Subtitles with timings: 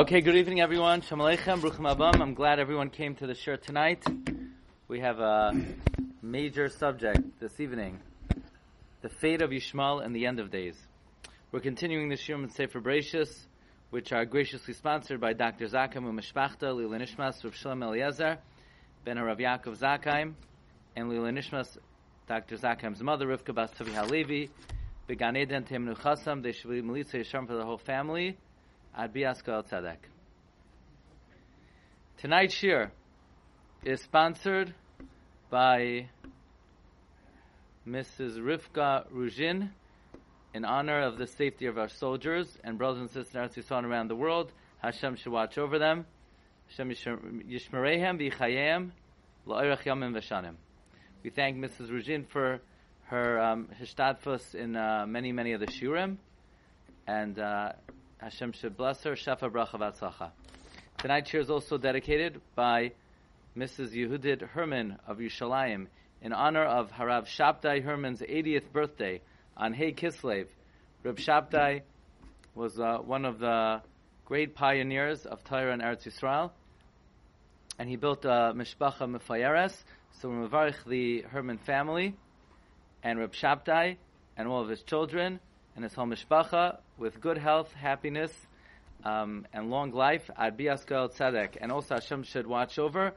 [0.00, 1.02] Okay, good evening, everyone.
[1.02, 2.22] Shalom Aleichem, Bruchim Abam.
[2.22, 4.02] I'm glad everyone came to the shir tonight.
[4.88, 5.52] We have a
[6.22, 8.00] major subject this evening
[9.02, 10.74] the fate of Yishmael and the end of days.
[11.52, 12.80] We're continuing the shir with Sefer
[13.90, 15.66] which are graciously sponsored by Dr.
[15.66, 18.38] Zakheim Umeshpachta, Lila Nishmas, Rav Shalom Eliezer,
[19.04, 20.32] Ben Rav Yaakov Zakheim,
[20.96, 21.76] and Lila Nishmas,
[22.26, 22.56] Dr.
[22.56, 24.48] Zakheim's mother, Rivka Bas Tavi Halevi,
[25.06, 28.38] Began Eden Temnu they should be Melitza Yisharm for the whole family.
[28.96, 29.98] Ad Biaska El Tzedek.
[32.18, 32.90] Tonight's shir
[33.84, 34.74] is sponsored
[35.48, 36.08] by
[37.86, 38.36] Mrs.
[38.38, 39.70] Rivka Ruzhin
[40.52, 44.08] in honor of the safety of our soldiers and brothers and sisters who saw around
[44.08, 44.52] the world.
[44.78, 46.04] Hashem should watch over them.
[46.68, 48.90] Hashem yishmerehem v'yichayem
[49.46, 50.56] la'orech yamim v'shanim.
[51.22, 51.90] We thank Mrs.
[51.90, 52.60] Ruzhin for
[53.04, 53.68] her um,
[54.54, 56.16] in uh, many, many of the shurim.
[57.06, 57.72] And uh,
[58.20, 59.12] Hashem should bless her.
[59.12, 60.30] Shafa bracha v'atzlacha.
[60.98, 62.92] Tonight's shir is also dedicated by
[63.56, 63.92] Mrs.
[63.92, 65.86] Yehudit Herman of Yerushalayim
[66.20, 69.22] in honor of Harav Shabtai Herman's 80th birthday
[69.56, 70.48] on Hey Kislev.
[71.02, 71.80] Reb Shabtai
[72.54, 73.80] was uh, one of the
[74.26, 76.50] great pioneers of Torah and Eretz Yisrael,
[77.78, 79.74] and he built a mishpacha mefayeres.
[80.20, 80.46] So we
[80.86, 82.14] the Herman family
[83.02, 83.96] and Reb Shabtai
[84.36, 85.40] and all of his children
[85.74, 88.32] and his whole mishpacha with good health, happiness,
[89.04, 90.30] um, and long life.
[90.36, 93.12] Ad biaskal tzedek, and also Hashem should watch over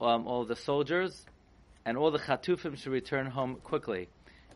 [0.00, 1.24] um, all the soldiers,
[1.84, 4.08] and all the chatufim should return home quickly.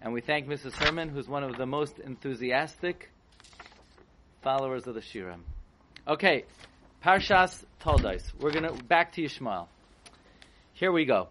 [0.03, 0.75] And we thank Mrs.
[0.75, 3.11] Herman, who's one of the most enthusiastic
[4.43, 5.41] followers of the Shiram.
[6.07, 6.45] Okay,
[7.05, 8.23] Parshas Toldos.
[8.41, 9.67] We're gonna back to Yishmael.
[10.73, 11.29] Here we go.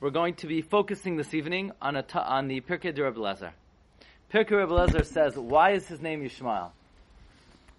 [0.00, 3.52] We're going to be focusing this evening on a on the Pirkei de Rebbe Lezer.
[4.32, 6.70] Pirkei Rebbe Lezer says, why is his name Yishmael?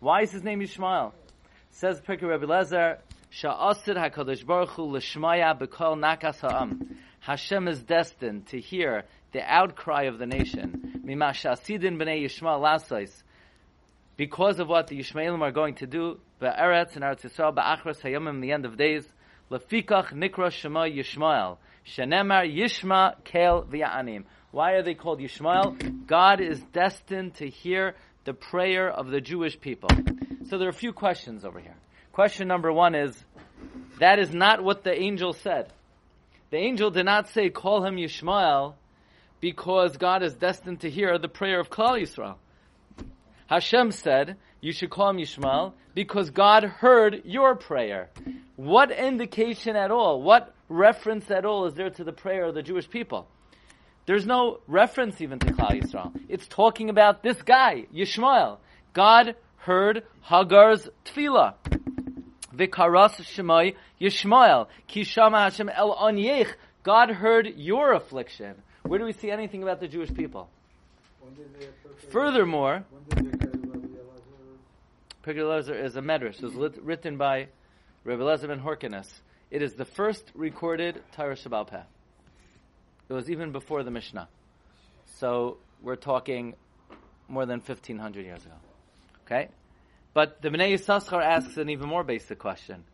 [0.01, 1.13] Why is his name Yishmael?
[1.69, 2.97] Says Pirkei Rebbe Lezer,
[3.31, 6.97] Sha'asid HaKadosh Baruch Hu l'shmaya b'kol nakas ha'am.
[7.21, 10.99] Hashem is destined to hear the outcry of the nation.
[11.05, 13.23] Mima sha'asidin b'nei Yishmael lasais.
[14.17, 18.41] Because of what the Yishmaelim are going to do, be'eretz and Eretz Yisrael, ba'achras hayamim,
[18.41, 19.07] the end of days,
[19.49, 21.59] lefikach nikra shema Yishmael.
[21.85, 24.25] Shenemar Yishma Kel V'Ya'anim.
[24.51, 26.05] Why are they called Yishmael?
[26.07, 27.95] God is destined to hear
[28.25, 29.89] the prayer of the Jewish people.
[30.49, 31.75] So there are a few questions over here.
[32.11, 33.23] Question number one is,
[33.99, 35.71] that is not what the angel said.
[36.49, 38.73] The angel did not say, call him Yishmael,
[39.39, 42.35] because God is destined to hear the prayer of Klal Yisrael.
[43.47, 48.09] Hashem said, you should call him Yishmael, because God heard your prayer.
[48.57, 52.61] What indication at all, what reference at all is there to the prayer of the
[52.61, 53.27] Jewish people?
[54.05, 56.11] There's no reference even to Klal Yisrael.
[56.27, 58.57] It's talking about this guy, Yishmael.
[58.93, 61.53] God heard Hagar's tefillah.
[62.55, 64.67] Vikaras Shemai Yishmael.
[64.89, 66.53] Kishama Hashem El Onyech.
[66.83, 68.55] God heard your affliction.
[68.83, 70.49] Where do we see anything about the Jewish people?
[72.09, 72.83] Furthermore,
[75.23, 76.37] Pirkei Elazar is a medrash.
[76.37, 77.47] It was lit, written by
[78.03, 79.21] Rabbi Elazar ben Horkenes.
[79.51, 81.83] It is the first recorded Torah Shabbal Peh.
[83.11, 84.29] It was even before the Mishnah.
[85.19, 86.53] So we're talking
[87.27, 88.55] more than 1500 years ago.
[89.25, 89.49] Okay?
[90.13, 92.85] But the Bnei Yissaschar asks an even more basic question.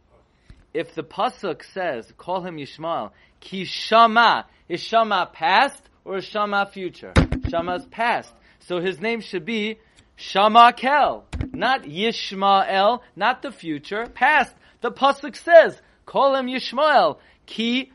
[0.73, 3.11] If the Pasuk says, call him Yishmael,
[3.41, 7.13] ki shama, is shama past or is shama future?
[7.51, 8.33] Shama's past.
[8.61, 9.77] So his name should be
[10.17, 14.55] Shamakel, not Yishmael, not the future, past.
[14.81, 17.91] The Pasuk says, call him Yishmael, ki,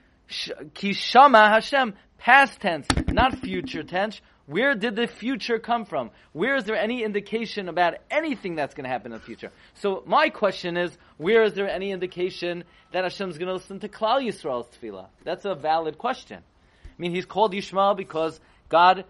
[0.74, 4.20] ki shama Hashem, past tense, not future tense.
[4.46, 6.10] Where did the future come from?
[6.32, 9.50] Where is there any indication about anything that's going to happen in the future?
[9.74, 13.80] So my question is, where is there any indication that Hashem is going to listen
[13.80, 15.06] to Klal Yisrael's tefillah?
[15.24, 16.38] That's a valid question.
[16.38, 19.04] I mean, he's called Yishmael because God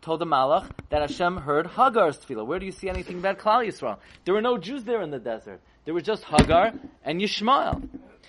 [0.00, 2.46] told the Malach that Hashem heard Hagar's tefillah.
[2.46, 3.98] Where do you see anything about Klal Yisrael?
[4.24, 5.60] There were no Jews there in the desert.
[5.84, 6.72] There was just Hagar
[7.04, 7.88] and Yishmael.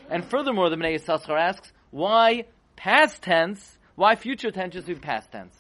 [0.10, 5.32] And furthermore, the Bnei Yissaschar asks, why past tense, why future tense should be past
[5.32, 5.56] tense?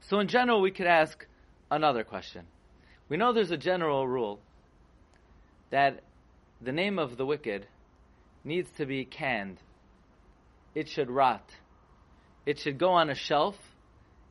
[0.00, 1.26] So in general, we could ask
[1.70, 2.46] another question.
[3.10, 4.40] We know there's a general rule
[5.68, 6.00] that
[6.62, 7.66] the name of the wicked
[8.44, 9.58] needs to be canned.
[10.74, 11.44] It should rot.
[12.46, 13.56] It should go on a shelf.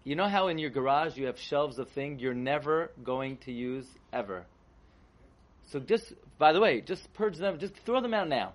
[0.04, 3.52] You know how in your garage you have shelves of things you're never going to
[3.52, 4.46] use ever.
[5.68, 8.54] So just, by the way, just purge them, just throw them out now.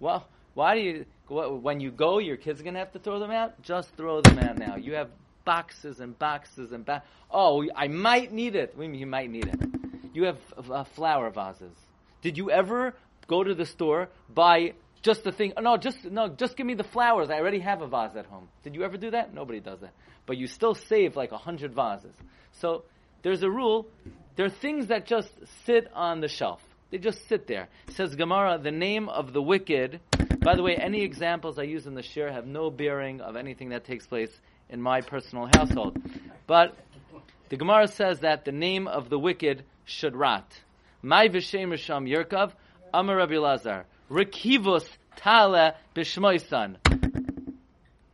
[0.00, 0.26] Well,
[0.60, 3.30] why do you, when you go, your kids are going to have to throw them
[3.30, 3.62] out?
[3.62, 4.76] Just throw them out now.
[4.76, 5.08] You have
[5.46, 7.08] boxes and boxes and boxes.
[7.30, 8.76] Oh, I might need it.
[8.76, 9.58] What do you mean you might need it?
[10.12, 10.36] you have
[10.70, 11.72] uh, flower vases.
[12.20, 12.94] Did you ever
[13.26, 15.54] go to the store, buy just the thing?
[15.58, 17.30] No, just no, just give me the flowers.
[17.30, 18.48] I already have a vase at home.
[18.62, 19.32] Did you ever do that?
[19.32, 19.94] Nobody does that.
[20.26, 22.14] But you still save like a hundred vases.
[22.60, 22.84] So
[23.22, 23.86] there's a rule.
[24.36, 25.30] There are things that just
[25.64, 26.60] sit on the shelf.
[26.90, 27.68] They just sit there.
[27.90, 30.00] Says Gemara, the name of the wicked.
[30.40, 33.68] By the way, any examples I use in the shir have no bearing of anything
[33.70, 34.30] that takes place
[34.68, 35.96] in my personal household.
[36.46, 36.76] But
[37.48, 40.60] the Gemara says that the name of the wicked should rot.
[41.02, 42.52] My v'shem risham yirkav,
[42.92, 44.86] Amar Rabbi Lazar, Rekivus
[45.16, 46.76] tala b'shmoisan.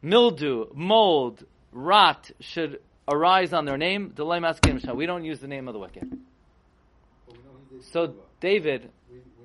[0.03, 4.13] Mildew, mold, rot should arise on their name.
[4.17, 6.19] We don't use the name of the wicked.
[7.93, 8.15] So
[8.47, 8.93] David,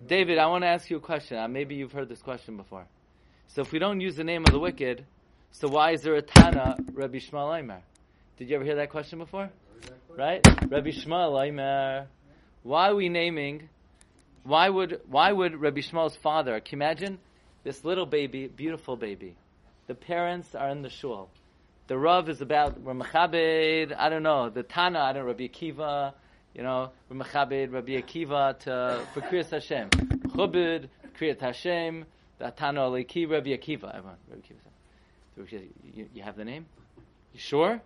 [0.05, 1.35] David, I want to ask you a question.
[1.35, 2.85] Uh, maybe you've heard this question before.
[3.47, 5.03] So if we don't use the name of the wicked,
[5.53, 7.81] so why is there a Tana, Rabbi Yishmael Aimer?
[8.37, 9.49] Did you ever hear that question before?
[10.15, 10.45] Right?
[10.67, 12.09] Rabbi Yishmael Aimer.
[12.61, 13.69] Why are we naming?
[14.43, 16.59] Why would why would Rabbi Yishmael's father?
[16.59, 17.17] Can you imagine
[17.63, 19.35] this little baby, beautiful baby?
[19.87, 21.31] The parents are in the shul.
[21.87, 26.13] The Rav is about Ramachabed, I don't know, the Tana, I don't know, Rabbi Akiva,
[26.53, 29.89] you know, Ramachabed, Rabbi Akiva to, for Kriyas Hashem.
[29.89, 30.89] Chubid,
[31.19, 32.05] Kriyat Hashem,
[32.39, 33.95] the Tana Aleki, Rabbi Akiva.
[33.95, 35.67] Everyone, Rabbi Akiva.
[35.95, 36.65] You, you have the name?
[37.33, 37.81] You sure?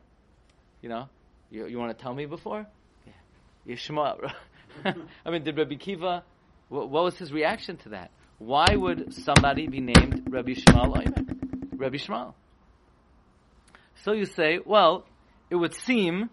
[0.81, 1.09] You know,
[1.51, 2.65] you, you want to tell me before?
[3.65, 3.75] Yeah.
[5.25, 6.23] I mean, did Rabbi Kiva,
[6.69, 8.11] what, what, was his reaction to that?
[8.37, 10.93] Why would somebody be named Rabbi Yishmael
[11.77, 12.33] Rabbi Yishmael.
[14.03, 15.05] So you say, well,
[15.49, 16.29] it would seem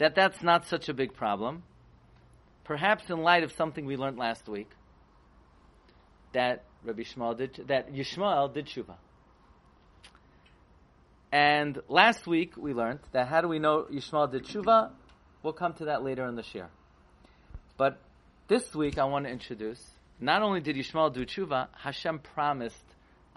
[0.00, 1.62] that that's not such a big problem.
[2.64, 4.70] Perhaps in light of something we learned last week,
[6.32, 8.94] that Rabbi Shmuel did, that Yishmael did tshuva.
[11.30, 14.90] And last week we learned that how do we know Yishmael did tshuva?
[15.42, 16.68] We'll come to that later in the shir.
[17.76, 18.00] But
[18.48, 19.82] this week I want to introduce,
[20.18, 22.76] not only did Yishmael do tshuva, Hashem promised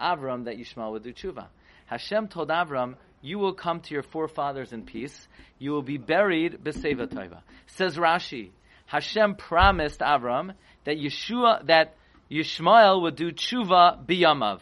[0.00, 1.48] Avram that Yishmael would do tshuva.
[1.86, 2.94] Hashem told Avram,
[3.24, 5.26] you will come to your forefathers in peace.
[5.58, 7.40] You will be buried b'seva toiva.
[7.66, 8.50] Says Rashi,
[8.86, 10.54] Hashem promised Avram
[10.84, 11.96] that Yeshua, that
[12.30, 14.60] Yishmael would do tshuva biyamav.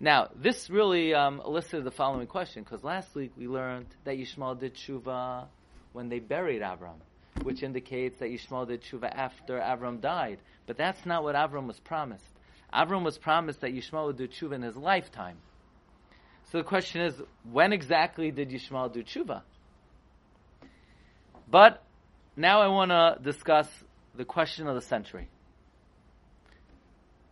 [0.00, 4.58] Now, this really um, elicited the following question, because last week we learned that Yishmael
[4.58, 5.46] did tshuva
[5.92, 6.98] when they buried Avram
[7.42, 10.38] which indicates that Yishmael did tshuva after Avram died.
[10.66, 12.24] But that's not what Avram was promised.
[12.72, 15.38] Avram was promised that Yishmael would do tshuva in his lifetime.
[16.52, 17.14] So the question is,
[17.50, 19.40] when exactly did Yishmael do tshuva?
[21.50, 21.82] But
[22.36, 23.66] now I want to discuss
[24.14, 25.28] the question of the century.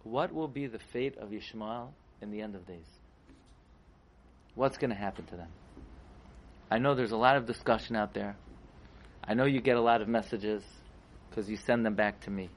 [0.04, 1.88] What will be the fate of Yishmael
[2.22, 2.86] in the end of days?
[4.54, 5.48] What's going to happen to them?
[6.70, 8.36] I know there's a lot of discussion out there.
[9.22, 10.62] I know you get a lot of messages
[11.28, 12.48] because you send them back to me.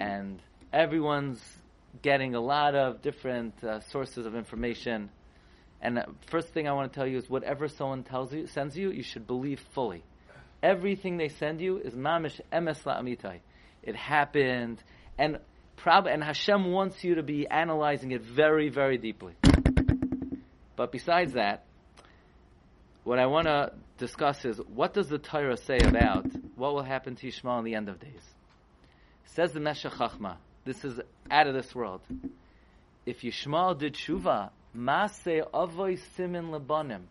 [0.00, 0.40] And
[0.72, 1.42] everyone's
[2.00, 5.10] getting a lot of different uh, sources of information.
[5.80, 8.90] And first thing I want to tell you is whatever someone tells you, sends you,
[8.90, 10.02] you should believe fully.
[10.62, 13.38] Everything they send you is mamish emes la'amitai.
[13.82, 14.82] It happened,
[15.16, 15.38] and
[15.76, 19.34] prob- and Hashem wants you to be analyzing it very, very deeply.
[20.74, 21.64] But besides that,
[23.04, 26.26] what I want to discuss is what does the Torah say about
[26.56, 28.22] what will happen to Yishmael in the end of days?
[29.26, 30.36] Says the Meshech Chachma.
[30.64, 31.00] This is
[31.30, 32.00] out of this world.
[33.06, 37.02] If Yishmael did tshuva, Maseh avoy simin lebanim.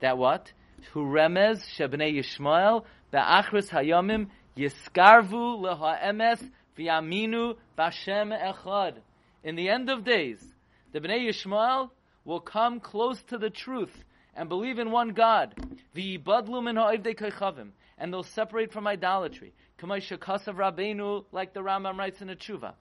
[0.00, 0.52] That what?
[0.92, 8.98] Who remez shebnei Yishmael be'achris hayomim yiskarvu lehaemes v'yaminu b'Hashem echad.
[9.42, 10.44] In the end of days,
[10.92, 11.90] the Bnei Yishmael
[12.24, 15.54] will come close to the truth and believe in one God.
[15.94, 19.52] The Yibadlum and they'll separate from idolatry.
[19.82, 22.74] Like the Rambam writes in a tshuva.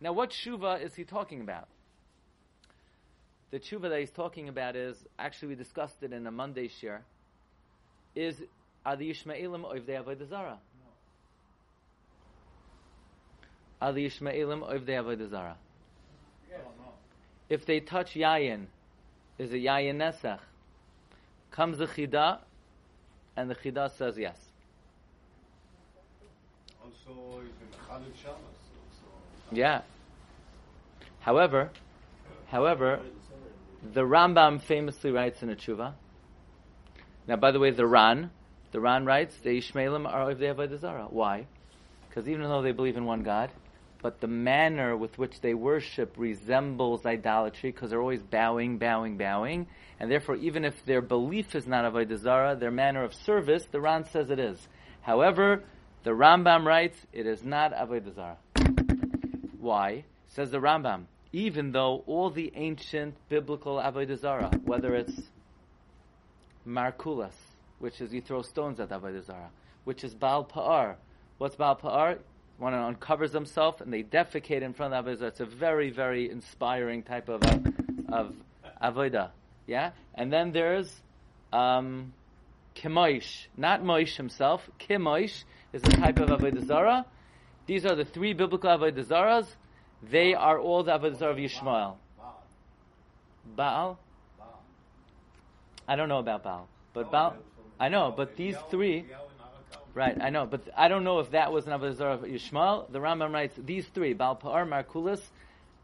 [0.00, 1.68] Now, what tshuva is he talking about?
[3.52, 7.02] The tshuva that he's talking about is, actually we discussed it in a Monday share,
[8.14, 8.42] is,
[8.84, 10.58] are the Yishmaelim oivdei avodah zara?
[13.82, 15.56] Are the Yishmaelim oivdei avodah zara?
[17.50, 18.64] If they touch yayin,
[19.38, 20.40] is it yayin nesach?
[21.50, 22.38] Comes the chida,
[23.36, 24.38] and the chida says yes.
[26.82, 27.42] Also,
[29.52, 29.82] yeah.
[31.20, 31.70] However,
[32.46, 33.00] however,
[33.82, 35.94] the Rambam famously writes in a tshuva.
[37.26, 38.30] Now, by the way, the Ran,
[38.70, 41.12] the Ran writes, the Ishmaelim are of the Avodah.
[41.12, 41.46] Why?
[42.08, 43.50] Because even though they believe in one God,
[44.02, 49.68] but the manner with which they worship resembles idolatry because they're always bowing, bowing, bowing,
[50.00, 53.80] and therefore, even if their belief is not avodah zarah, their manner of service, the
[53.80, 54.58] Ran says it is.
[55.02, 55.62] However,
[56.02, 58.38] the Rambam writes it is not avodah zarah.
[59.60, 60.04] Why?
[60.28, 61.04] Says the Rambam.
[61.32, 65.30] Even though all the ancient biblical avodah zarah, whether it's
[66.66, 67.34] markulas,
[67.78, 69.50] which is you throw stones at avodah zarah,
[69.84, 70.96] which is Baal Pa'ar.
[71.38, 72.18] What's Baal Pa'ar?
[72.58, 75.22] One uncovers himself and they defecate in front of avodah.
[75.22, 77.42] It's a very, very inspiring type of
[78.12, 78.34] of
[78.82, 79.30] avodah.
[79.66, 81.00] Yeah, and then there's
[81.52, 82.12] um,
[82.74, 84.68] Kimoish, not Moish himself.
[84.78, 87.06] Kimoish is a type of avodah zarah.
[87.66, 89.46] These are the three biblical avodah zarahs.
[90.02, 91.96] They are all the avodah of Yishmael.
[93.56, 93.98] Baal.
[95.86, 97.36] I don't know about Baal, but Baal.
[97.78, 99.06] I know, but these three.
[99.94, 102.90] Right, I know, but I don't know if that was an avodah of Yishmael.
[102.90, 105.20] The Rambam writes these three: Baal Pa'ar, Markulis,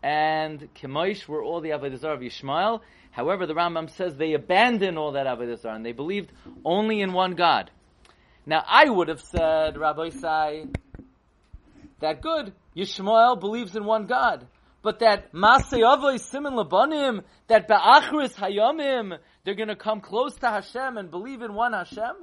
[0.02, 2.80] and Kemoish were all the avodah of Yishmael.
[3.10, 6.32] However, the Rambam says they abandoned all that avodah and they believed
[6.64, 7.70] only in one God.
[8.46, 10.64] Now, I would have said, Rabbi Sai,
[12.00, 12.52] that good.
[12.76, 14.46] Yishmael believes in one God.
[14.82, 20.96] But that Maseyavoy Simon Labanim, that Ba'achris Hayamim, they're going to come close to Hashem
[20.96, 22.14] and believe in one Hashem?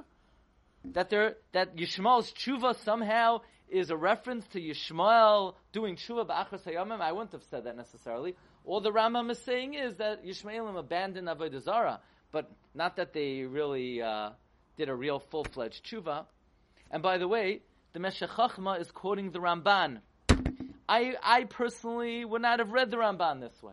[0.92, 7.00] That they're, that Yishmael's tshuva somehow is a reference to Yishmael doing tshuva Ba'achris Hayamim?
[7.00, 8.36] I wouldn't have said that necessarily.
[8.64, 12.00] All the Rambam is saying is that Yishmaelim abandoned Avodah Zarah,
[12.32, 14.30] but not that they really uh,
[14.76, 16.24] did a real full-fledged tshuva.
[16.90, 17.60] And by the way,
[17.96, 20.00] the Meshech Chachma is quoting the Ramban.
[20.86, 23.72] I, I personally would not have read the Ramban this way.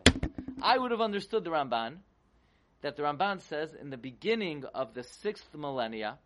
[0.62, 1.96] I would have understood the Ramban
[2.80, 6.16] that the Ramban says in the beginning of the sixth millennia,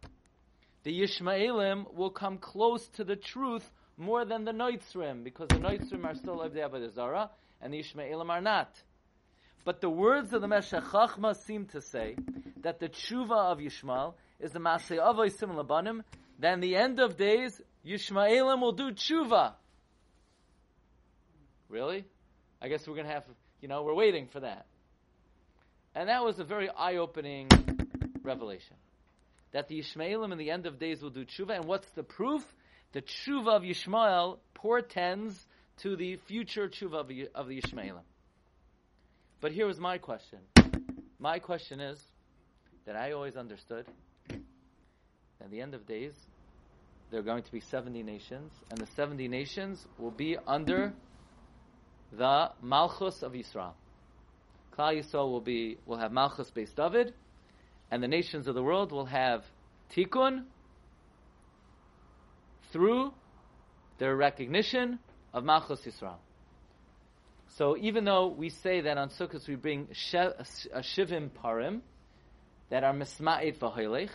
[0.84, 6.04] the Yishmaelim will come close to the truth more than the Noitzrim, because the Noitzrim
[6.04, 8.80] are still Avodah Zarah, and the Yishmaelim are not.
[9.64, 12.14] But the words of the Meshech Chachma seem to say
[12.60, 16.04] that the tshuva of Yishmael is the Masei Avoy Sim Labanim,
[16.38, 19.52] then the end of days, Yishmaelim will do tshuva.
[21.68, 22.04] Really?
[22.61, 23.25] I guess we're going to have,
[23.61, 24.66] you know, we're waiting for that.
[25.94, 27.49] And that was a very eye opening
[28.23, 28.76] revelation.
[29.52, 31.56] That the Yishmaelim in the end of days will do tshuva.
[31.56, 32.44] And what's the proof?
[32.92, 35.47] The tshuva of Yishmael portends
[35.78, 38.02] to the future tshuva of the, of Yishmaelim.
[39.40, 40.40] But here was my question.
[41.18, 42.02] My question is
[42.87, 43.87] that I always understood
[44.30, 46.14] at the end of days,
[47.10, 50.92] there are going to be 70 nations, and the 70 nations will be under
[52.12, 53.74] the Malchus of Israel.
[54.76, 57.14] Klal Yisrael will be will have Malchus based David,
[57.90, 59.44] and the nations of the world will have
[59.94, 60.44] Tikkun
[62.72, 63.12] through
[63.98, 64.98] their recognition
[65.32, 66.18] of Malchus Yisrael.
[67.56, 69.94] So even though we say that on Sukkot we bring a
[70.82, 71.80] Shivim Parim
[72.70, 74.10] that are Misma'it V'Hoylech,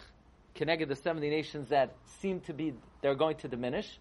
[0.56, 4.00] connected the 70 nations that seem to be, they're going to diminish.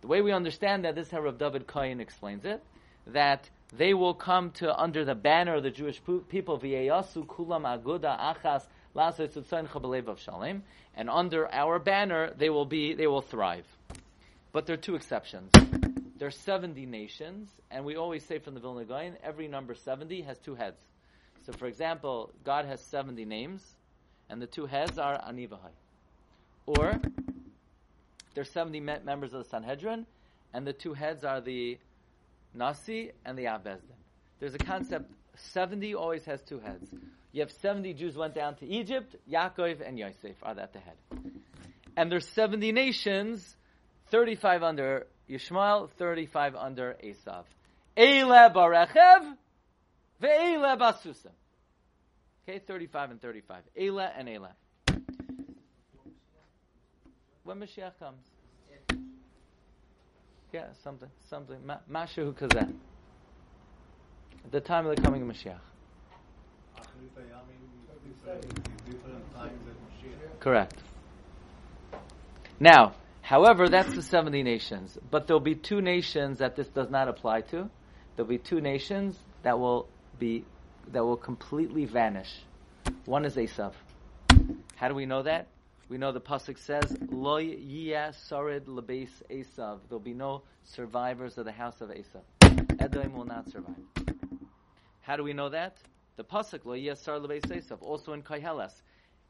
[0.00, 2.62] The way we understand that, this is how Rav David Kohen explains it,
[3.06, 8.66] that they will come to under the banner of the Jewish people, kulam aguda achas
[10.96, 13.66] and under our banner they will be, they will thrive.
[14.52, 15.50] But there are two exceptions.
[16.16, 20.22] There are 70 nations, and we always say from the Vilna Gaon, every number 70
[20.22, 20.80] has two heads.
[21.44, 23.73] So for example, God has 70 names,
[24.28, 25.72] and the two heads are Anivahai.
[26.66, 27.00] Or
[28.34, 30.06] there's 70 members of the Sanhedrin,
[30.52, 31.78] and the two heads are the
[32.54, 33.80] Nasi and the Abbezdin.
[34.40, 36.88] There's a concept, 70 always has two heads.
[37.32, 40.96] You have 70 Jews went down to Egypt, Yaakov and Yosef are at the head.
[41.96, 43.56] And there's 70 nations,
[44.10, 47.44] 35 under Yishmael, 35 under Esav.
[47.96, 49.36] Eile barechev,
[50.22, 51.30] ve'eile basusim.
[52.46, 53.62] Okay, 35 and 35.
[53.80, 54.50] Eila and Eila.
[57.42, 58.20] When Mashiach comes.
[60.52, 61.56] Yeah, something, something.
[61.90, 62.72] Mashu kazeh.
[64.44, 65.58] At the time of the coming of Mashiach.
[70.38, 70.76] Correct.
[72.60, 74.98] Now, however, that's the 70 nations.
[75.10, 77.70] But there'll be two nations that this does not apply to.
[78.16, 80.44] There'll be two nations that will be
[80.92, 82.42] that will completely vanish.
[83.04, 83.72] One is Esav.
[84.76, 85.48] How do we know that?
[85.88, 91.44] We know the pasuk says, "Lo yiyah sarid lebeis Esav." There'll be no survivors of
[91.44, 92.22] the house of Esav.
[92.80, 93.84] Edom will not survive.
[95.02, 95.76] How do we know that?
[96.16, 98.82] The pasuk "Lo yiyah sarid lebeis Esav," also in Koheles.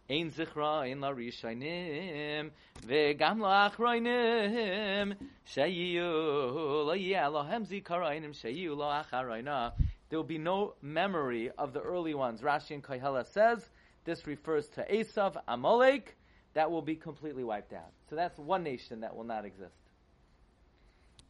[0.09, 2.51] Ein zichra ein la rishaynim
[2.87, 9.73] vegam la achroinim sheyu lo yiyah lohem zikarainim sheyu lo acharayna
[10.09, 12.41] there will be no memory of the early ones.
[12.41, 13.69] Rashi and Kahela says
[14.05, 16.17] this refers to Esav, Amalek,
[16.55, 17.91] that will be completely wiped out.
[18.09, 19.75] So that's one nation that will not exist.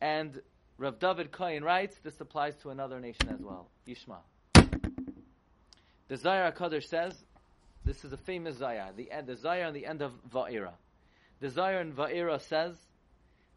[0.01, 0.41] And
[0.77, 4.19] Rav David Kohen writes, this applies to another nation as well, Yishma.
[6.09, 7.25] The Zohar HaKadosh says,
[7.85, 10.73] this is a famous Zohar, the, the Zohar on the end of Va'ira.
[11.41, 12.77] The Zohar in Va'ira says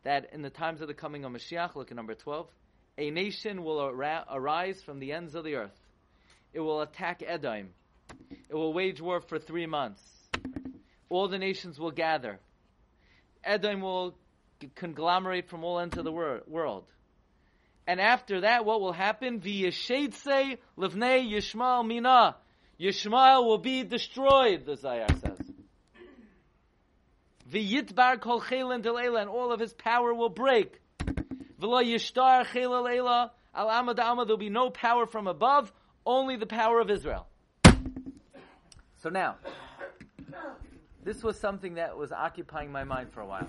[0.04, 2.48] that in the times of the coming of Mashiach, look at number 12,
[2.98, 5.80] a nation will ar- arise from the ends of the earth.
[6.54, 7.70] It will attack Edom.
[8.50, 10.01] It will wage war for three months.
[11.10, 12.39] All the nations will gather.
[13.44, 14.16] Edom will
[14.75, 16.86] conglomerate from all ends of the wor- world.
[17.86, 19.39] And after that, what will happen?
[19.39, 22.36] V'yeshedse livnei Yishmael mina.
[22.80, 25.39] Yishmael will be destroyed, the Zohar says.
[27.50, 30.82] V'yitbar kol delela, and all of his power will break.
[31.62, 35.72] V'lo yishtar chela leila, al amad there'll be no power from above,
[36.06, 37.28] only the power of Israel.
[39.02, 39.36] So now,
[41.04, 43.46] this was something that was occupying my mind for a while.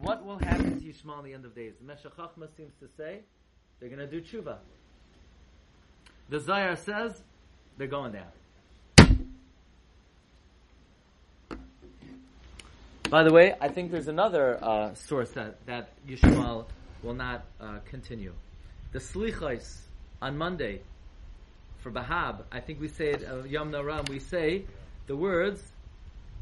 [0.00, 1.74] What will happen to Yishmael at the end of days?
[1.80, 3.20] The Chochmah seems to say
[3.80, 4.56] they're going to do tshuva.
[6.28, 7.22] The Zohar says
[7.76, 8.26] they're going down.
[13.08, 16.66] By the way, I think there's another uh, source that, that Yishmael
[17.06, 18.32] will not uh, continue.
[18.92, 19.78] The Slichos
[20.20, 20.80] on Monday
[21.78, 24.64] for Bahab, I think we say it, uh, Yom Naram, we say
[25.06, 25.62] the words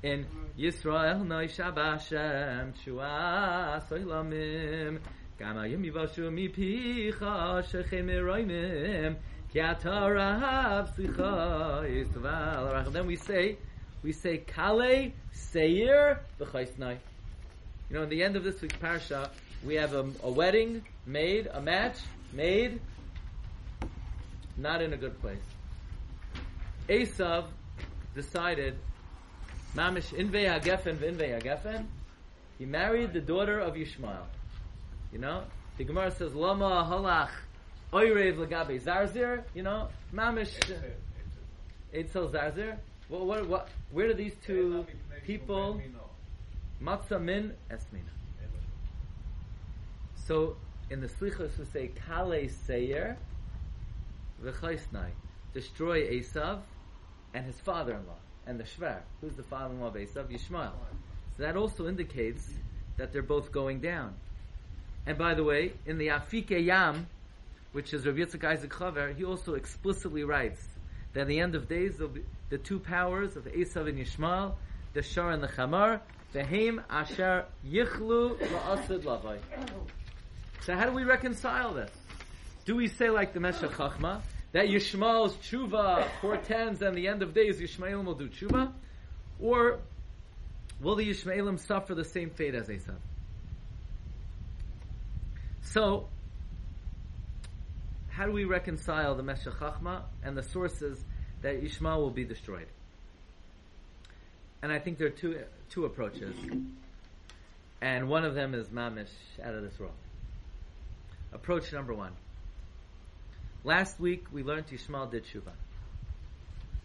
[0.02, 0.26] in
[0.58, 5.00] Yisrael Noi Shabashem Shua Soilamim
[5.38, 9.16] Gama Yim Yivashu Mi Picha Shechem Eroimim
[9.52, 13.58] Ki Atarav Sicha Yisrael Then we say,
[14.02, 16.96] we say Kale Seir B'chaisnai.
[17.90, 19.28] You know, in the end of this week's parsha,
[19.64, 21.96] we have a, a wedding made, a match
[22.32, 22.80] made,
[24.56, 25.38] not in a good place.
[26.88, 27.46] Esav
[28.14, 28.76] decided,
[29.74, 31.86] Mamish Inve Hagefen Inve Hagefen,
[32.58, 34.26] he married the daughter of Yishmael.
[35.12, 35.44] You know,
[35.78, 37.30] the Gemara says, Lama Halach
[37.92, 40.52] Oirev Lagabe Zarzir, you know, Mamish
[41.94, 42.76] Eitzel Zarzir.
[43.08, 44.86] What, what, what, where do these two
[45.24, 45.80] people,
[46.82, 48.10] Matzah Min Esmina?
[50.26, 50.56] So,
[50.90, 53.16] in the Slichos we say, Kale Seir,
[54.42, 55.10] V'chaisnai,
[55.52, 56.60] destroy Esav
[57.34, 59.00] and his father-in-law, and the Shver.
[59.20, 60.28] Who's the father-in-law of Esav?
[60.28, 60.72] Yishmael.
[61.36, 62.48] So that also indicates
[62.96, 64.14] that they're both going down.
[65.06, 67.06] And by the way, in the Afike Yam,
[67.72, 70.62] which is Rav Yitzchak Isaac Chaver, he also explicitly writes
[71.12, 72.00] that at the end of days,
[72.48, 74.54] the two powers of Esav and Yishmael,
[74.94, 76.00] the Shar and the Chamar,
[76.34, 79.38] Vehem Asher Yichlu La'asid Lavai.
[80.64, 81.90] So how do we reconcile this?
[82.64, 84.22] Do we say like the Meshech Chachma
[84.52, 88.72] that Yishmael's tshuva portends and the end of days Yishmaelim will do tshuva,
[89.38, 89.80] or
[90.80, 92.96] will the Yishmaelim suffer the same fate as Esav?
[95.60, 96.08] So,
[98.08, 101.04] how do we reconcile the Meshech Chachma and the sources
[101.42, 102.68] that Yishmael will be destroyed?
[104.62, 106.34] And I think there are two two approaches,
[107.82, 109.92] and one of them is mamish out of this world.
[111.34, 112.12] Approach number one.
[113.64, 115.52] Last week we learned Yishmael did tshuva.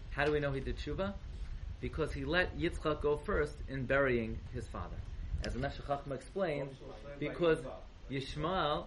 [0.10, 1.14] How do we know he did tshuva?
[1.80, 4.98] Because he let Yitzchak go first in burying his father.
[5.46, 6.76] As the Chachma explains,
[7.20, 7.60] because
[8.12, 8.86] Yishmael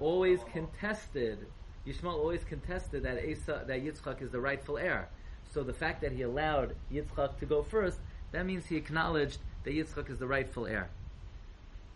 [0.00, 1.46] always contested,
[1.86, 5.08] Yishmael always contested that Asa, that Yitzchak is the rightful heir.
[5.52, 7.98] So the fact that he allowed Yitzchak to go first,
[8.32, 10.88] that means he acknowledged that Yitzchak is the rightful heir.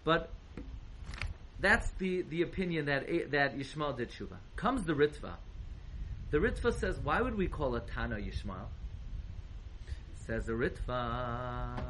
[0.05, 0.31] But
[1.61, 4.37] that's the, the opinion that eh, that Yishmael did tshuva.
[4.57, 5.35] Comes the Ritva.
[6.31, 8.67] The Ritva says, why would we call a Tana Yishmael?
[10.27, 11.81] Says the Ritva.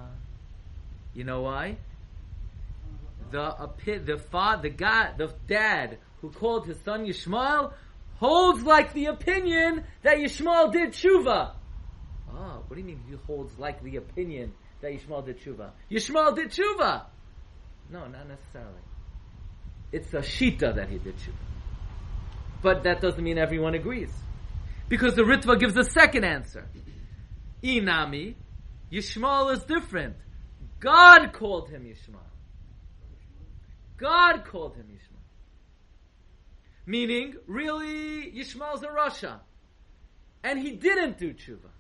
[1.15, 1.77] You know why?
[3.31, 3.71] The
[4.05, 7.73] the father, the guy, the dad who called his son Yishmael
[8.17, 11.53] holds like the opinion that Yishmael did tshuva.
[12.33, 15.71] Oh, what do you mean he holds like the opinion that Yishmael did tshuva?
[15.91, 17.05] Yishmael did tshuva.
[17.91, 18.81] No, not necessarily.
[19.93, 21.33] It's a shita that he did tshuva.
[22.63, 24.13] But that doesn't mean everyone agrees.
[24.89, 26.67] Because the Ritva gives a second answer.
[27.63, 28.35] Inami,
[28.93, 30.17] Yishmael is different.
[30.81, 32.21] God called him Yishmael.
[33.97, 35.19] God called him Yishmael.
[36.87, 39.41] Meaning, really, Yishmael's a Russia.
[40.43, 41.71] And he didn't do tshuva.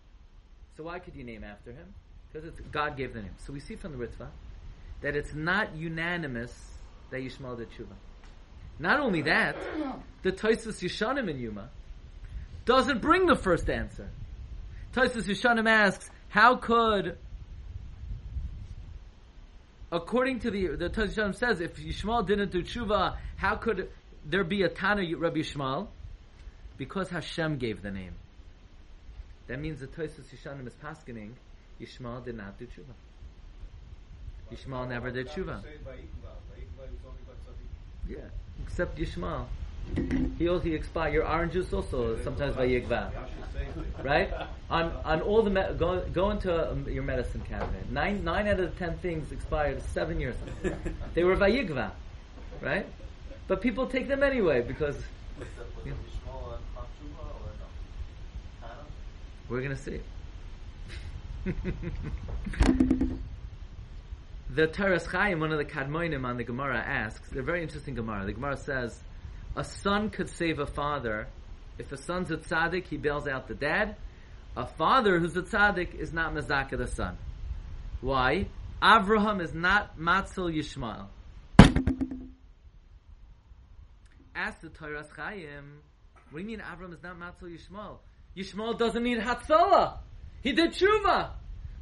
[0.77, 1.95] So why could you name after him?
[2.33, 3.35] Because God gave the name.
[3.47, 4.29] So we see from the Ritva
[5.01, 6.53] that it's not unanimous
[7.11, 7.95] that Yishmael did tshuva.
[8.79, 9.57] Not only that,
[10.23, 11.69] the Taisus Yishanim in Yuma
[12.65, 14.09] doesn't bring the first answer.
[14.95, 17.17] Taisus Yishanim asks, how could
[19.91, 23.89] according to the the Taz says, if Yishmael didn't do tshuva, how could
[24.25, 25.89] there be a Tana Rabbi Yishmael?
[26.77, 28.13] Because Hashem gave the name.
[29.49, 31.33] That means the Tosus Yishanim is paskening.
[31.81, 32.95] Yishmael did not do tshuva.
[34.53, 35.63] Yishmael never did tshuva.
[38.09, 38.19] Yeah,
[38.63, 39.47] except Yishmael.
[40.39, 41.15] He also expired.
[41.15, 43.11] Your orange juice also sometimes by Yigva.
[44.03, 44.31] Right?
[44.71, 47.91] On on all the me- go go into um, your medicine cabinet.
[47.91, 50.77] Nine nine out of the ten things expired seven years ago.
[51.15, 51.91] They were Vayigva,
[52.61, 52.87] right?
[53.47, 54.97] But people take them anyway because
[59.49, 60.01] we're gonna see.
[64.51, 68.25] the Toras Chaim, one of the Kadmoinim on the Gemara asks, a very interesting Gemara.
[68.25, 68.99] The Gemara says,
[69.57, 71.27] a son could save a father.
[71.79, 73.97] If a son's a tzaddik, he bails out the dad.
[74.57, 77.19] A father who's a tzaddik is not mezaka the son.
[78.01, 78.47] Why?
[78.83, 81.07] Avraham is not matzil Yishmael.
[84.35, 85.81] Ask the Torah Chaim,
[86.31, 87.99] what do you mean Avraham is not matzil Yishmael?
[88.37, 89.99] Yishmael doesn't need Hatzalah.
[90.43, 91.31] He did tshuva.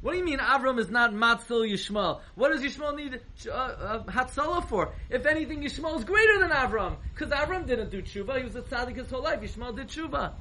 [0.01, 2.21] What do you mean Avram is not Matzil Yishmael?
[2.35, 4.93] What does Yishmael need uh, uh, Hatzalah for?
[5.09, 6.97] If anything, Yishmael is greater than Avram.
[7.13, 8.37] Because Avram didn't do tshuva.
[8.37, 9.41] He was a tzaddik his whole life.
[9.41, 10.33] Yishmael did tshuva.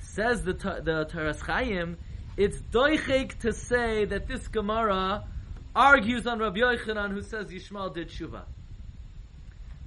[0.00, 1.96] Says the, the Toras Chaim,
[2.36, 5.24] it's doichik to say that this Gemara
[5.74, 8.42] argues on Rabbi Yochanan who says Yishmael did tshuva.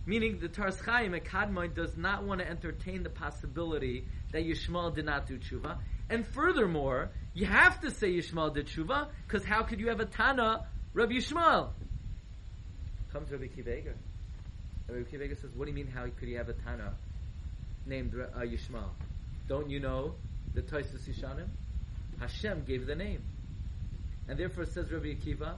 [0.06, 5.06] Meaning the Toras Chaim, a does not want to entertain the possibility that Yishmael did
[5.06, 5.78] not do tshuva.
[6.12, 10.06] And furthermore, you have to say Yishmael did tshuva, because how could you have a
[10.06, 11.70] Tana, Rabbi Yishmael?
[13.14, 13.96] Comes Rabbi Akiva Eiger.
[14.90, 16.94] Rabbi Akiva Eiger says, what do you mean, how could you have a Tana
[17.86, 18.90] named uh, Yishmael?
[19.48, 20.16] Don't you know
[20.54, 21.48] the Toisus Yishanim?
[22.20, 23.22] Hashem gave the name.
[24.28, 25.54] And therefore says Rabbi Akiva,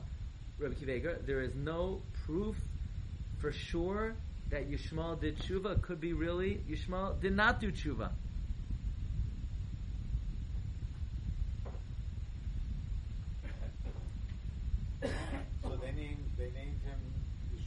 [0.59, 2.55] Rabbi Akiva Eiger, there is no proof
[3.39, 4.13] for sure
[4.51, 5.81] that Yishmael did tshuva.
[5.81, 8.11] Could be really Yishmael did not do tshuva.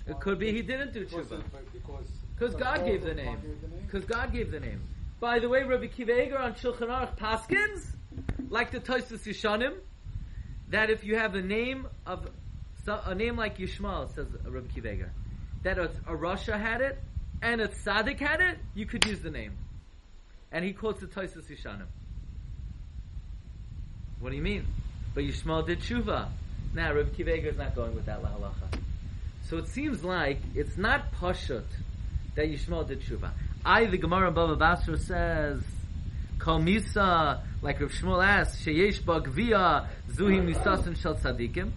[0.07, 1.40] It could be he didn't do tshuva.
[1.40, 1.99] Uh,
[2.38, 3.38] because God gave the name.
[3.87, 4.81] Because God gave the name.
[5.21, 7.87] By the way, Rabbi Kiva on Shulchan Aruch Paskins,
[8.51, 9.75] like the Tosus Yishanim,
[10.69, 12.29] that if you have a name of
[12.87, 15.11] a name like Yishmael, says Rabbi Kiva
[15.62, 16.99] that a, a Rasha had it
[17.42, 19.53] and a Tzaddik had it, you could use the name.
[20.53, 21.87] And he quotes the Tosus Yishanim.
[24.21, 24.66] What do you mean?
[25.14, 26.29] But Yishmael did tshuva.
[26.75, 28.81] Now, Rabbi Kiva is not going with that lahalacha.
[29.48, 31.64] So it seems like it's not pashut
[32.35, 33.30] that Yishmael did tshuva.
[33.64, 35.62] I, the Gemara Baba Basra says,
[36.38, 41.70] Kol Misa, like Rav Shmuel asks, Sheyesh Ba Gvia, Zuhi Misasin Shal Tzadikim.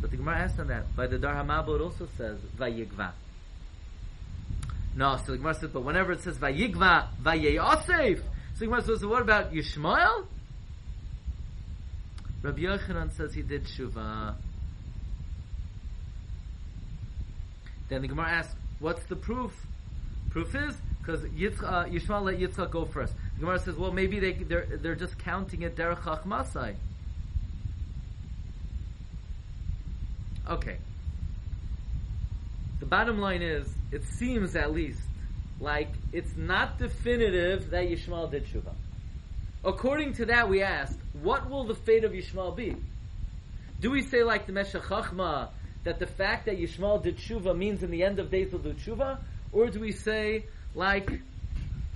[0.00, 0.94] But the Gemara asks on that.
[0.94, 3.12] By the Dar it also says, Vayigva.
[4.96, 9.00] No, so the Gemara says, but whenever it says Vayigva, Vayeyosef, so the Gemara says,
[9.00, 10.26] so what about Yishmael?
[12.42, 14.34] Rabbi Yochanan says he did tshuva.
[17.88, 19.52] Then the Gemara asks, what's the proof?
[20.30, 23.14] Proof is because uh, Yishmael let Yitzchak go first.
[23.34, 26.74] The Gemara says, well, maybe they they're, they're just counting it derech chachmasai.
[30.48, 30.78] Okay.
[32.80, 35.00] The bottom line is, it seems at least
[35.60, 38.74] like it's not definitive that Yishmael did tshuva.
[39.64, 42.76] According to that, we ask, what will the fate of Yishmael be?
[43.80, 45.48] Do we say like the Meshech Chachma
[45.86, 48.72] that the fact that Yishmael did tshuva means in the end of days he'll do
[48.74, 49.18] tshuva?
[49.52, 50.44] Or do we say,
[50.74, 51.08] like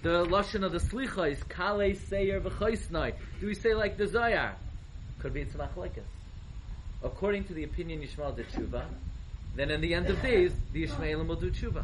[0.02, 3.14] the Lashon of the Slicha is Kale Seir V'chaisnai?
[3.40, 4.54] Do we say like the Zohar?
[5.18, 6.04] Could be it's Machlekes.
[7.02, 8.84] According to the opinion Yishmael did tshuva,
[9.56, 11.82] then in the end of days, the Yishmaelim will do tshuva.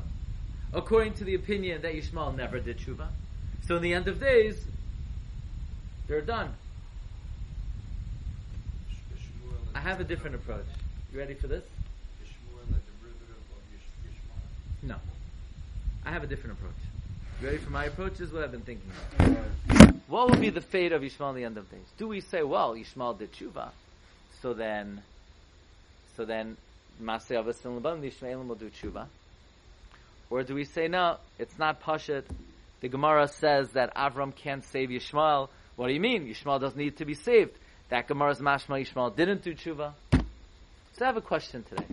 [0.72, 3.08] According to the opinion that Yishmael never did tshuva,
[3.66, 4.64] so in the end of days,
[6.06, 6.54] they're done.
[9.74, 10.66] I have a different approach.
[11.12, 11.64] You ready for this?
[14.82, 14.96] No.
[16.04, 16.74] I have a different approach.
[17.40, 18.12] You ready for my approach?
[18.12, 20.00] This is what I've been thinking of.
[20.08, 21.86] What will be the fate of Yishmael in the end of days?
[21.98, 23.70] Do we say, well, Yishmael did tshuva,
[24.40, 25.02] so then,
[26.16, 26.56] so then,
[27.02, 29.06] Masei Avos and Laban, the Yishmaelim will do tshuva?
[30.30, 32.24] Or do we say, no, it's not Pashit.
[32.80, 35.48] The Gemara says that Avram can't save Yishmael.
[35.76, 36.26] What do you mean?
[36.26, 37.52] Yishmael doesn't need to be saved.
[37.88, 39.92] That Gemara's mashma Yishmael didn't do tshuva.
[40.12, 41.84] So I have a question today.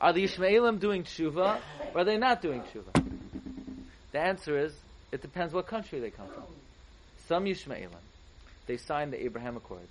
[0.00, 1.60] Are the Ishmaelim doing tshuva
[1.92, 2.92] or are they not doing tshuva?
[4.12, 4.72] The answer is
[5.10, 6.44] it depends what country they come from.
[7.26, 7.90] Some Yishmaelim,
[8.66, 9.90] they signed the Abraham Accords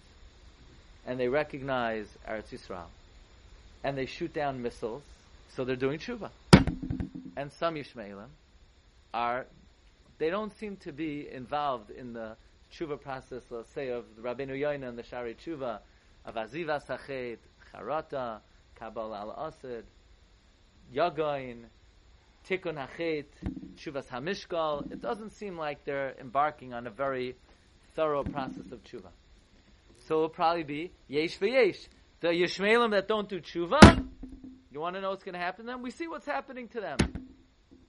[1.05, 2.87] and they recognize Eretz Yisrael
[3.83, 5.03] and they shoot down missiles,
[5.55, 6.31] so they're doing tshuva.
[7.35, 8.29] And some Yishmaelim
[9.13, 9.45] are,
[10.19, 12.37] they don't seem to be involved in the
[12.71, 15.79] tshuva process, let's say, of Rabbeinu Yoina and the Shari Tshuva,
[16.25, 17.37] of Aziva Sachet,
[17.73, 18.39] Charata,
[18.79, 19.85] Kabal al Asid,
[20.93, 21.65] Yagoin,
[22.47, 23.25] Tikkun Hachet,
[23.75, 24.91] Tshuvas Hamishkal.
[24.91, 27.35] It doesn't seem like they're embarking on a very
[27.95, 29.09] thorough process of tshuva.
[30.07, 31.87] So it'll probably be yesh v'yesh.
[32.19, 34.07] The Yishmaelim that don't do tshuva,
[34.71, 35.81] you want to know what's going to happen to them?
[35.81, 36.97] We see what's happening to them.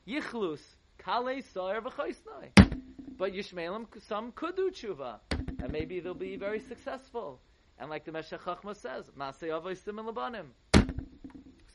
[0.06, 0.60] Yichlus,
[1.04, 2.80] kale soyer v'choisnoi.
[3.16, 7.40] But Yishmaelim, some could do tshuva, and maybe they'll be very successful.
[7.78, 10.46] And like the Meshech Chachma says, Masei Avoisim and Labanim.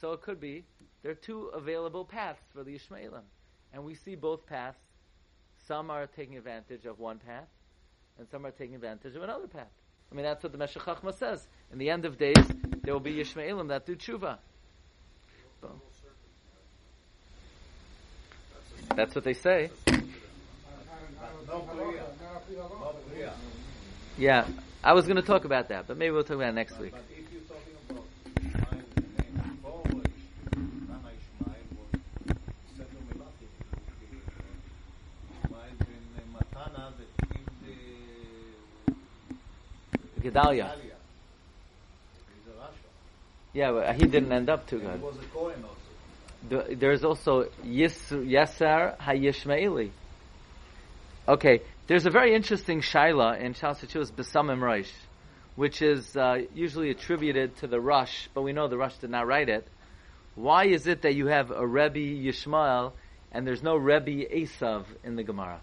[0.04, 0.66] So it could be
[1.02, 3.22] there are two available paths for the Yishmaelim.
[3.72, 4.78] And we see both paths.
[5.66, 7.48] Some are taking advantage of one path,
[8.20, 9.72] and some are taking advantage of another path.
[10.12, 11.48] I mean, that's what the Meshech Chachma says.
[11.72, 12.36] In the end of days,
[12.82, 14.40] there will be Yishmaelim that do tshuva.
[18.98, 19.70] That's what they say.
[24.18, 24.48] Yeah,
[24.84, 26.94] I was going to talk about that, but maybe we'll talk about it next week.
[40.24, 40.72] Gedalia.
[43.54, 45.02] Yeah, but he didn't end up too good.
[46.50, 49.92] The, there's also Yis, Yeser HaYishmaeli.
[51.28, 54.92] Okay, there's a very interesting shaila in Shalsachus Besamim Rosh,
[55.56, 59.28] which is uh, usually attributed to the Rush, but we know the Rush did not
[59.28, 59.66] write it.
[60.36, 62.94] Why is it that you have a Rebbe Yishmael
[63.32, 65.62] and there's no Rebbe Esav in the Gemara?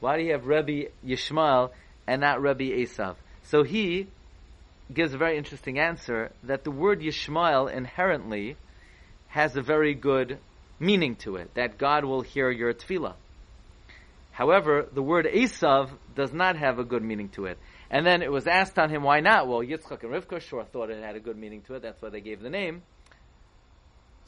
[0.00, 1.70] Why do you have Rebbe Yishmael
[2.06, 3.16] and not Rebbe Esav?
[3.44, 4.08] So he
[4.92, 8.56] gives a very interesting answer that the word Yishmael inherently
[9.28, 10.38] has a very good
[10.78, 13.14] meaning to it, that God will hear your tefillah.
[14.32, 17.58] However, the word Esav does not have a good meaning to it.
[17.90, 19.48] And then it was asked on him, why not?
[19.48, 21.82] Well, Yitzchak and Rivka sure thought it had a good meaning to it.
[21.82, 22.82] That's why they gave the name.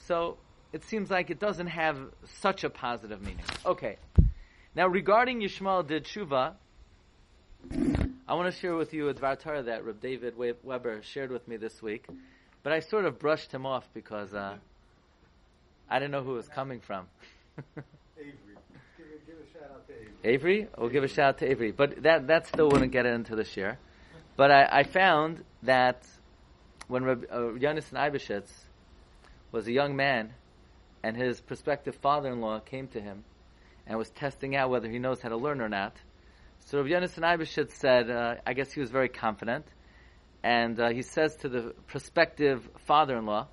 [0.07, 0.37] So
[0.72, 1.96] it seems like it doesn't have
[2.40, 3.44] such a positive meaning.
[3.64, 3.96] Okay.
[4.75, 6.55] Now, regarding Yishmael did Shuva,
[8.29, 11.49] I want to share with you a Dvar Torah that Reb David Weber shared with
[11.49, 12.07] me this week,
[12.63, 14.59] but I sort of brushed him off because uh,
[15.91, 17.07] I didn't know who it was coming from.
[18.17, 18.35] Avery.
[18.97, 20.13] Give, a, give a shout out to Avery.
[20.23, 20.69] Avery?
[20.79, 21.73] We'll give a shout out to Avery.
[21.73, 23.79] But that, that still wouldn't get it into the share.
[24.37, 26.07] But I, I found that
[26.87, 28.51] when Reb, uh, Yonason Eibeshitz
[29.51, 30.33] was a young man
[31.03, 33.25] and his prospective father-in-law came to him
[33.85, 35.97] and was testing out whether he knows how to learn or not,
[36.64, 39.66] so Rav Yonason Eibeshitz said, uh, I guess he was very confident,
[40.42, 43.48] and uh, he says to the prospective father-in-law,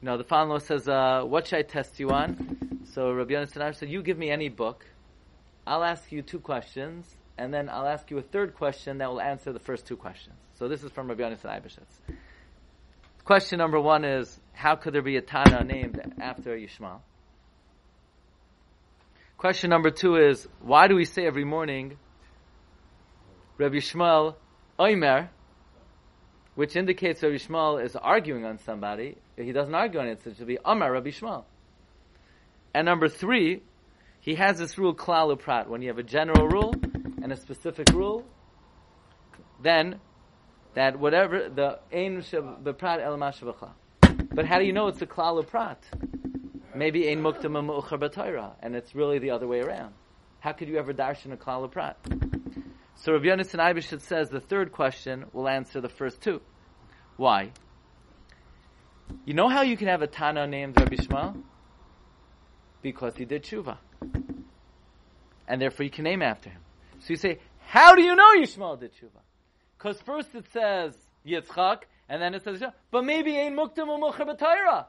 [0.00, 2.82] you know, the father-in-law says, uh, what should I test you on?
[2.92, 4.84] So Rav Yonason Eibeshitz said, you give me any book,
[5.66, 9.20] I'll ask you two questions, and then I'll ask you a third question that will
[9.20, 10.36] answer the first two questions.
[10.58, 12.16] So this is from Rav Yonason Eibeshitz.
[13.24, 17.00] Question number one is, how could there be a Tana named after Yishmael?
[19.38, 21.96] Question number two is, why do we say every morning,
[23.56, 24.34] Rabbi Yishmael
[24.80, 25.28] Oimer,
[26.56, 29.16] which indicates Rabbi Yishmael is arguing on somebody.
[29.36, 31.44] He doesn't argue on it, so it should be Amar Rabbi Yishmael.
[32.74, 33.62] And number three,
[34.18, 35.70] he has this rule klal prat.
[35.70, 36.74] When you have a general rule
[37.22, 38.24] and a specific rule,
[39.62, 40.00] then
[40.74, 42.22] that whatever the ein
[42.64, 43.16] beprat el
[44.34, 45.78] But how do you know it's a klal prat?
[46.78, 49.94] Maybe ein muktam mu'uchar b'toira, and it's really the other way around.
[50.38, 51.96] How could you ever darshan a klal prat?
[52.94, 56.40] So Rabbi Yonason Eibeshitz says the third question will answer the first two.
[57.16, 57.50] Why?
[59.24, 61.42] You know how you can have a Tana named Rabbi Yishmael?
[62.80, 63.78] Because he did tshuva.
[65.48, 66.60] And therefore you can name after him.
[67.00, 69.20] So you say, how do you know Yishmael did tshuva?
[69.76, 72.62] Because first it says Yitzchak, and then it says,
[72.92, 74.86] but maybe Ein Muktam Umucha B'Taira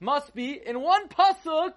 [0.00, 1.74] must be in one pasuk.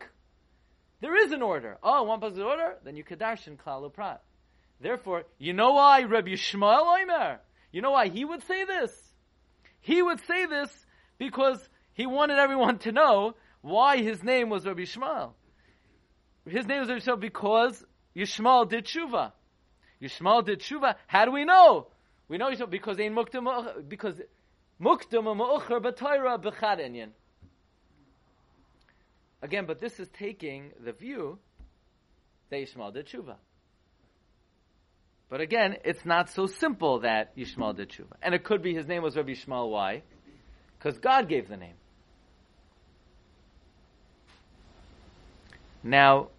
[1.01, 1.77] There is an order.
[1.84, 4.21] Oh, one pasuk order, then you kadarshan klalu prat.
[4.80, 7.38] Therefore, you know why Rabbi Yishmael Oimer?
[7.71, 8.91] You know why he would say this?
[9.82, 10.69] He would say this
[11.17, 15.32] because he wanted everyone to know why his name was Rabbi Yishmael.
[16.47, 19.32] His name was Rabbi Yishmael because Yishmael did tshuva.
[20.01, 20.95] Yishmael did tshuva.
[21.08, 21.88] How do we know?
[22.27, 24.21] We know Yishmael because ein muktam because
[24.80, 26.80] muktam ma'ucher b'tayra b'chad
[29.41, 31.38] Again, but this is taking the view
[32.50, 33.36] that Yishmael did tshuva.
[35.30, 38.13] But again, it's not so simple that Yishmael did tshuva.
[38.21, 39.69] And it could be his name was Rabbi Yishmael.
[39.69, 40.04] Why?
[40.78, 41.76] Because God gave the name.
[45.84, 46.30] Now,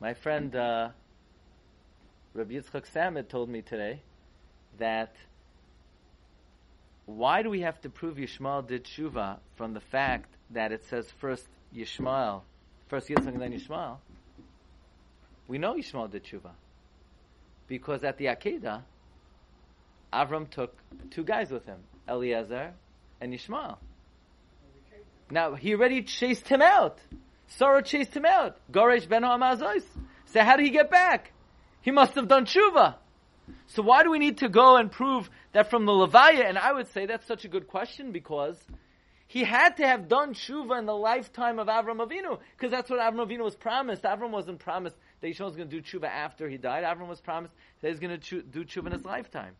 [0.00, 0.88] my friend uh,
[2.34, 4.02] Rabbi Yitzchak Samid told me today
[4.78, 5.14] that
[7.06, 11.10] why do we have to prove Yishmael did tshuva from the fact that it says
[11.20, 12.42] first Yishmael,
[12.88, 13.98] first Yitzchak and then Yishmael?
[15.48, 16.52] We know Yishmael did tshuva
[17.66, 18.82] because at the Akedah,
[20.12, 20.76] Avram took
[21.10, 22.72] two guys with him, Eliezer
[23.20, 23.78] and Yishmael.
[25.30, 26.98] Now he already chased him out.
[27.46, 28.58] Sarah chased him out.
[28.70, 29.84] Goresh ben Amazois.
[30.26, 31.32] So how did he get back?
[31.80, 32.96] He must have done tshuva.
[33.66, 36.48] So why do we need to go and prove that from the Levaya?
[36.48, 38.56] And I would say that's such a good question because
[39.26, 43.00] he had to have done tshuva in the lifetime of Avram Avinu because that's what
[43.00, 44.02] Avram Avinu was promised.
[44.02, 46.84] Avram wasn't promised that Yishmael was going to do tshuva after he died.
[46.84, 49.54] Avram was promised that he's going to do tshuva in his lifetime.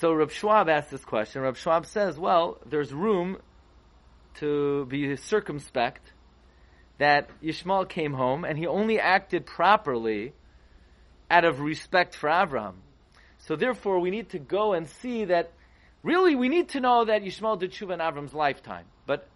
[0.00, 1.40] So Rab Schwab asked this question.
[1.40, 3.38] Rab Schwab says, well, there's room
[4.34, 6.12] to be circumspect
[6.98, 10.34] that Yishmael came home and he only acted properly
[11.30, 12.74] out of respect for Avram.
[13.38, 15.52] So therefore, we need to go and see that
[16.02, 18.86] really we need to know that Yishmael did tshuva in Avram's lifetime.
[19.06, 19.28] But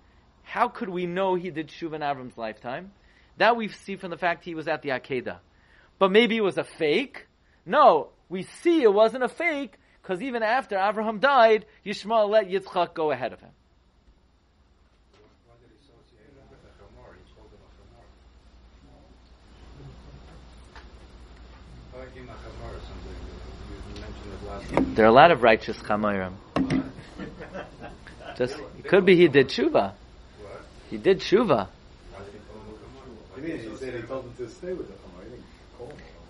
[0.43, 2.93] how could we know he did tshuva in Avram's lifetime?
[3.37, 5.39] That we see from the fact he was at the Akedah.
[5.99, 7.27] But maybe it was a fake.
[7.67, 12.95] No, we see it wasn't a fake because even after Abraham died, Yishmael let Yitzchak
[12.95, 13.51] go ahead of him.
[24.95, 26.33] There are a lot of righteous chamayim.
[28.37, 29.93] Just it could be he did tshuva.
[30.91, 31.69] He did tshuva.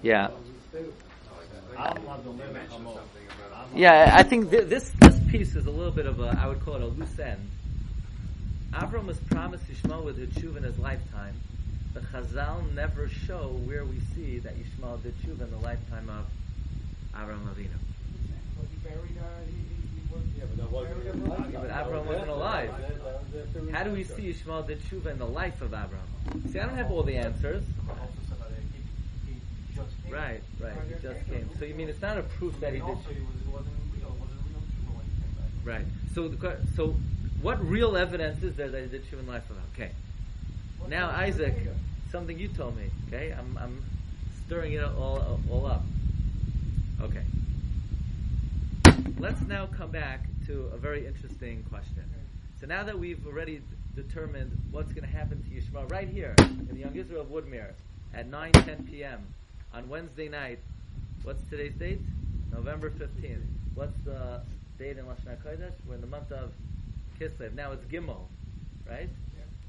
[0.03, 0.29] Yeah.
[3.75, 6.61] Yeah, I think th- this this piece is a little bit of a I would
[6.65, 7.49] call it a loose end.
[8.73, 11.35] Avram was promised Yishmael with tshuva in his lifetime.
[11.99, 16.27] The Chazal never show where we see that Yishmael did tshuva in the lifetime of
[17.13, 17.75] Avram Avinu.
[18.57, 18.79] Was he
[20.39, 22.71] Yeah, but Avram wasn't alive.
[23.73, 26.53] How do we see Yishmael did tshuva in the life of Avram?
[26.53, 27.65] See, I don't have all the answers.
[30.09, 30.73] Right, right.
[30.87, 31.51] He just came.
[31.59, 32.99] So you mean it's not a proof that he did?
[35.65, 35.87] Right.
[36.15, 36.95] So, the, so
[37.43, 39.75] what real evidence is there that he did tshuva in the life of Avram?
[39.75, 39.91] Okay.
[40.89, 41.55] Now, Isaac,
[42.11, 42.85] something you told me.
[43.09, 43.83] Okay, I'm, I'm
[44.47, 45.83] stirring it all, all up.
[47.03, 47.23] Okay.
[49.19, 52.05] Let's now come back to a very interesting question.
[52.61, 53.61] So now that we've already
[53.95, 57.73] determined what's going to happen to Yishmael right here in the Young Israel of Woodmere
[58.15, 59.25] at 9, 10 p.m.
[59.73, 60.59] on Wednesday night,
[61.23, 62.01] what's today's date?
[62.53, 63.43] November 15th.
[63.75, 64.41] What's the
[64.79, 65.73] date in Lashon HaKodesh?
[65.87, 66.51] We're in the month of
[67.21, 67.55] Kislev.
[67.55, 68.23] Now it's Gimel,
[68.89, 69.09] right?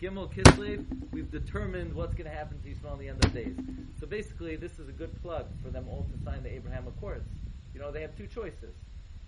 [0.02, 3.54] Gimel Kislev, we've determined what's going to happen to Yishmael in the end of days.
[4.00, 7.28] So basically, this is a good plug for them all to sign the Abraham Accords.
[7.74, 8.74] You know, they have two choices.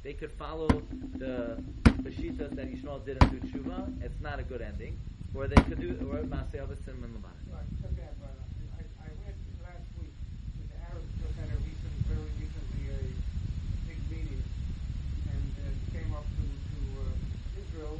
[0.01, 0.69] They could follow
[1.17, 1.61] the
[2.07, 4.01] shitas that Yishmael did do tshuva.
[4.01, 4.97] It's not a good ending.
[5.35, 6.31] Or they could do or went
[9.63, 10.15] last week
[10.55, 12.99] to the Arabs just had a recent, very recently a
[13.87, 14.43] big meeting,
[15.31, 15.43] and
[15.91, 17.99] came up to to uh, Israel,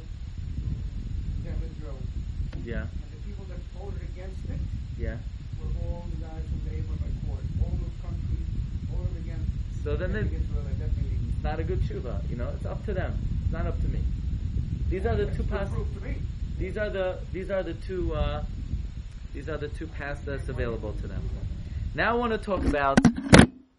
[2.64, 4.60] Yeah, and the people that voted against it
[4.98, 5.16] yeah.
[5.60, 7.44] were all the guys from the Abraham Accord.
[7.62, 8.48] All those countries
[8.90, 9.50] voted against.
[9.84, 10.92] So then they- against Israel at.
[11.42, 12.30] It's not a good tshuva.
[12.30, 13.18] You know, it's up to them.
[13.42, 13.98] It's not up to me.
[14.88, 15.72] These are the two paths.
[15.74, 16.14] proof to me.
[16.56, 18.44] These are the these are the two uh,
[19.34, 21.28] these are the two paths that's available to them.
[21.96, 22.98] Now I want to talk about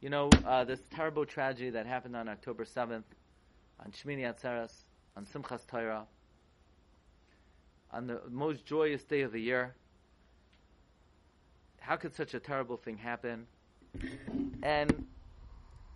[0.01, 3.05] you know uh, this terrible tragedy that happened on October seventh,
[3.79, 4.73] on Shmini Atzeres,
[5.15, 6.03] on Simchas Torah,
[7.93, 9.75] on the most joyous day of the year.
[11.79, 13.45] How could such a terrible thing happen?
[14.63, 15.05] And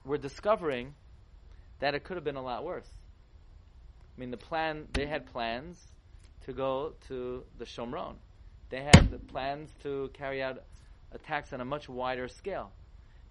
[0.06, 0.94] we're discovering
[1.80, 2.90] that it could have been a lot worse.
[4.16, 5.78] I mean, the plan, they had plans
[6.46, 8.16] to go to the Shomron.
[8.70, 10.64] They had the plans to carry out
[11.12, 12.72] attacks on a much wider scale.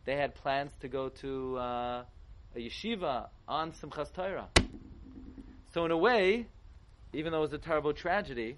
[0.04, 2.04] They had plans to go to uh,
[2.54, 4.48] a yeshiva on Simchas Torah.
[5.72, 6.46] So, in a way,
[7.12, 8.56] even though it was a terrible tragedy,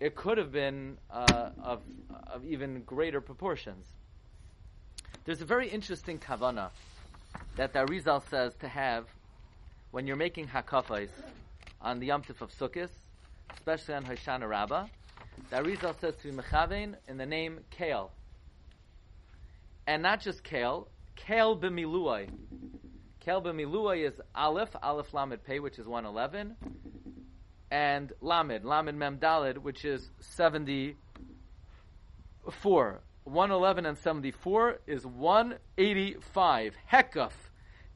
[0.00, 1.82] it could have been uh, of,
[2.26, 3.86] of even greater proportions.
[5.24, 6.70] There's a very interesting kavana
[7.56, 9.06] that the Arizal says to have
[9.90, 11.08] when you're making hakafais
[11.80, 12.90] on the Yom Tif of Sukkot,
[13.54, 14.86] especially on Hoshana Rabbah.
[15.50, 18.10] The Arizal says to be mechavein in the name Kale.
[19.86, 22.28] And not just Kale, Kale b'miluai.
[23.24, 26.56] Kel b'milua is Aleph, Aleph Lamed Pei, which is 111,
[27.70, 33.00] and Lamed, Lamed Mem Dalid, which is 74.
[33.24, 36.74] 111 and 74 is 185.
[36.92, 37.32] Hekuf.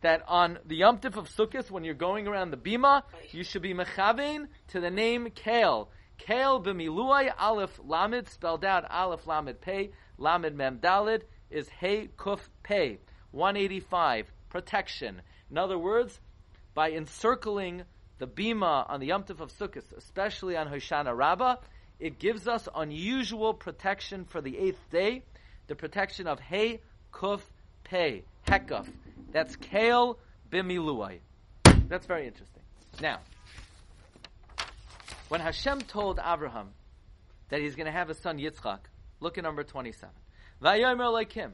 [0.01, 3.03] That on the Yom Tif of Sukkot, when you're going around the Bima,
[3.33, 5.91] you should be mechavein to the name Kale.
[6.19, 12.41] Kale b'miluay Aleph Lamed, spelled out Aleph Lamed Pei, Lamed Mem Dalid, is Hey Kuf
[12.63, 12.99] Pei.
[13.33, 14.33] 185.
[14.49, 15.21] Protection.
[15.51, 16.21] In other words,
[16.75, 17.83] by encircling
[18.19, 21.57] the Bima on the Yom Tif of Sukkot, especially on Hoshana Rabbah,
[22.01, 25.23] it gives us unusual protection for the eighth day,
[25.67, 26.81] the protection of Hey
[27.13, 27.41] Kuf
[27.85, 28.87] Pei, Hekuf.
[29.33, 30.19] That's Kale
[30.51, 31.21] Bimiluai.
[31.89, 32.63] That's very interesting.
[33.01, 33.21] Now,
[35.29, 36.71] when Hashem told Abraham
[37.49, 38.81] that he's going to have a son Yitzchak,
[39.21, 40.15] look at number 27.
[40.63, 41.53] Vayomer Lekim,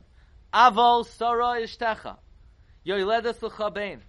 [0.52, 2.16] Aval Sarah Ishtecha,
[2.86, 4.00] Yoiledes L'chabein,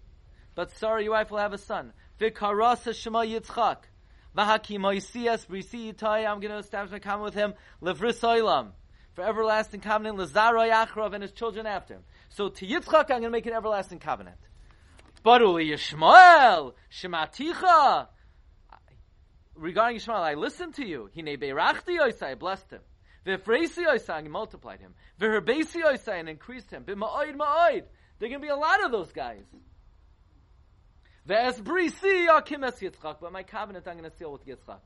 [0.53, 1.91] but Sarah, your wife, will have a son.
[2.20, 3.78] V'karasa Shema Yitzchak,
[4.38, 8.72] V'hakim Moisias Brisi Yitai, I'm going to establish my covenant with him, Levris Oilam,
[9.13, 12.03] for everlasting covenant, Lazaroi Achrov, and his children after him.
[12.30, 14.38] So to Yitzchak, I'm going to make an everlasting covenant.
[15.24, 18.07] But Uli Yishmael, Shematicha,
[19.55, 21.09] regarding Yishmael, I listened to you.
[21.16, 22.82] Hine beirachti I blessed him.
[23.26, 24.93] V'freisi oisai, I multiplied him.
[25.20, 26.84] V'herbesi oisai, and increased him.
[26.84, 27.84] B'ma'oid ma'oid.
[28.20, 29.43] There are going to be a lot of those guys.
[29.43, 29.63] V'es brisi yakim es
[31.05, 31.61] Yitzchak, but
[33.32, 34.80] my covenant I'm going to seal with Yitzchak.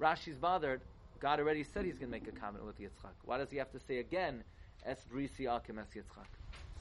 [0.00, 0.80] Rashi's bothered.
[1.20, 3.14] God already said he's going to make a covenant with Yitzchak.
[3.24, 4.42] Why does he have to say again,
[4.84, 6.26] es yakim es Yitzchak?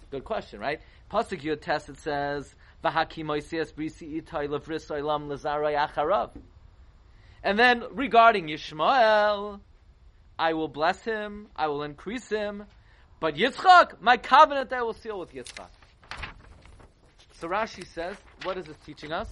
[0.10, 0.80] Good question, right?
[1.12, 6.32] Pasuk Yud Tes it says, "V'hakim oisias brisi itai levris oilam lezarai acharav."
[7.43, 9.60] And then regarding Yishmael,
[10.39, 12.66] I will bless him, I will increase him,
[13.20, 15.68] but Yitzchak, my covenant I will seal with Yitzchak.
[17.40, 19.30] So Rashi says, what is this teaching us?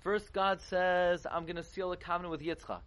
[0.00, 2.80] First, God says, I'm going to seal a covenant with Yitzchak.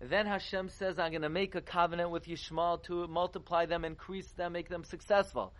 [0.00, 4.28] Then Hashem says, I'm going to make a covenant with Yishmael to multiply them, increase
[4.32, 5.52] them, make them successful.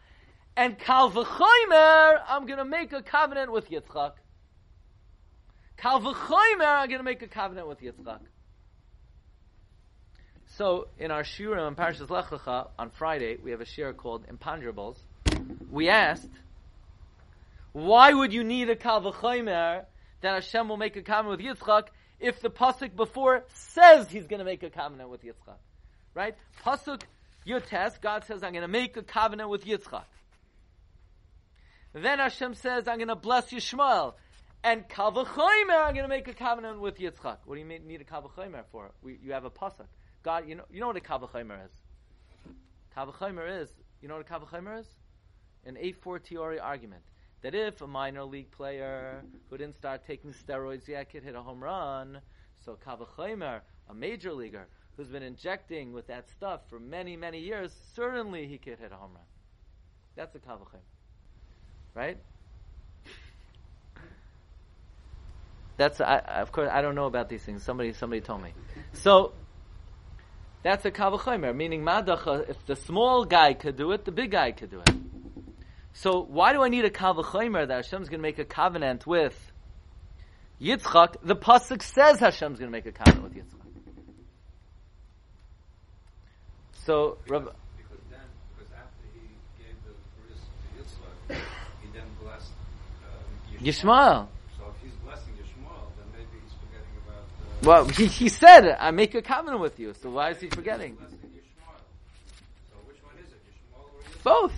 [0.57, 4.13] And Kal v'choimer, I'm going to make a covenant with Yitzchak.
[5.77, 8.21] Kal v'choimer, I'm going to make a covenant with Yitzchak.
[10.47, 14.27] So, in our shiurim in Parashas Lech Lecha, on Friday, we have a shiur called
[14.29, 14.97] Imponderables.
[15.71, 16.29] We asked,
[17.73, 19.85] why would you need a Kal v'choimer
[20.21, 21.89] that Hashem will make a covenant with Yitzchak
[22.21, 25.57] if the pasuk before says he's going to make a covenant with Yitzchak,
[26.15, 26.37] right?
[26.65, 27.03] Pasuk
[27.47, 30.05] Yotes, God says, "I'm going to make a covenant with Yitzchak."
[31.95, 34.15] Then Hashem says, "I'm going to bless Yishmael,"
[34.63, 37.39] and Kavachomer, I'm going to make a covenant with Yitzchak.
[37.47, 38.93] What do you need a Kavachomer for?
[39.03, 39.87] We, you have a pasuk.
[40.23, 41.73] God, you know, you know what a Kavachomer is.
[42.97, 43.71] Kavachomer is,
[44.03, 44.87] you know what a Kavachomer is?
[45.65, 47.03] An a fortiori argument
[47.43, 51.43] that if a minor league player who didn't start taking steroids yet could hit a
[51.43, 52.21] home run,
[52.65, 54.67] so Kavachomer, a major leaguer
[54.97, 58.97] who's been injecting with that stuff for many, many years, certainly he could hit a
[58.97, 59.25] home run.
[60.15, 60.81] That's a Kavachomer.
[61.95, 62.19] Right?
[65.77, 67.63] That's I, of course I don't know about these things.
[67.63, 68.53] Somebody somebody told me.
[68.93, 69.33] So
[70.63, 72.49] that's a kavachomer, meaning madacha.
[72.49, 75.12] If the small guy could do it, the big guy could do it.
[75.95, 79.53] So why do I need a kavachomer that Hashem's going to make a covenant with
[80.61, 81.17] Yitzchak?
[81.23, 83.59] The pasuk says Hashem's going to make a covenant with Yitzchak.
[86.85, 88.21] So Rabbi, Because then,
[88.57, 89.21] because after he
[89.63, 91.41] gave the bris to Yitzchak,
[91.83, 92.51] he then blessed
[93.05, 94.27] uh, Yishmael.
[94.59, 97.23] So if he's blessing Yishmael, then maybe he's forgetting about.
[97.23, 100.49] Uh, Well, he, he said, I make a covenant with you, so why is he
[100.49, 100.97] forgetting?
[100.99, 101.07] So
[102.89, 104.23] which one is it, Yishmael or Yitzchak?
[104.25, 104.55] Both.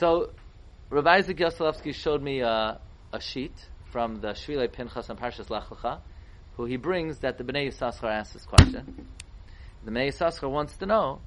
[0.00, 0.30] So,
[0.88, 2.80] Rabbi Isaac Yoselovsky showed me a,
[3.12, 3.52] a sheet
[3.92, 6.00] from the Shvilei Pinchas and Parshas Lech Lecha,
[6.56, 9.08] who he brings that the Bnei Yissaschar asked this question.
[9.84, 11.20] The Bnei Yissaschar wants to know,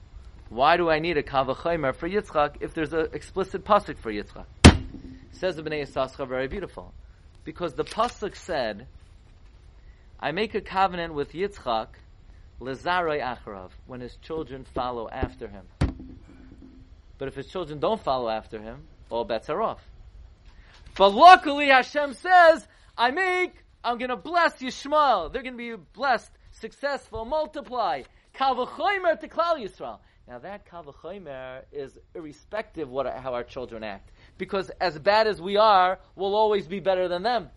[0.49, 4.47] why do I need a Kavachomer for Yitzchak if there's an explicit pasuk for Yitzchak?
[5.33, 6.95] Says the Bnei Yissaschar very beautiful.
[7.43, 8.87] Because the pasuk said,
[10.19, 11.89] I make a covenant with Yitzchak,
[12.59, 15.67] Lazaroi Acharav, when his children follow after him.
[17.23, 19.81] But if his children don't follow after him, all bets are off.
[20.97, 22.67] But luckily, Hashem says,
[22.97, 25.31] I make, I'm going to bless Yishmael.
[25.31, 28.01] They're going to be blessed, successful, multiply.
[28.35, 29.99] Kavachomer to Klal Yisrael.
[30.27, 34.11] Now that Kavachomer is irrespective what how our children act.
[34.37, 37.51] Because as bad as we are, we'll always be better than them.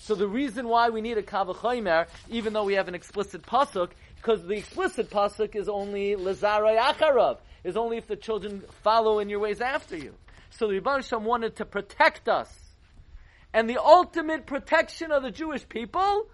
[0.00, 3.92] So the reason why we need a Kavachomer, even though we have an explicit pasuk,
[4.16, 9.28] because the explicit pasuk is only Lazarai Acharav, is only if the children follow in
[9.28, 10.14] your ways after you.
[10.50, 12.52] So the Rebbe Shem wanted to protect us.
[13.54, 16.28] And the ultimate protection of the Jewish people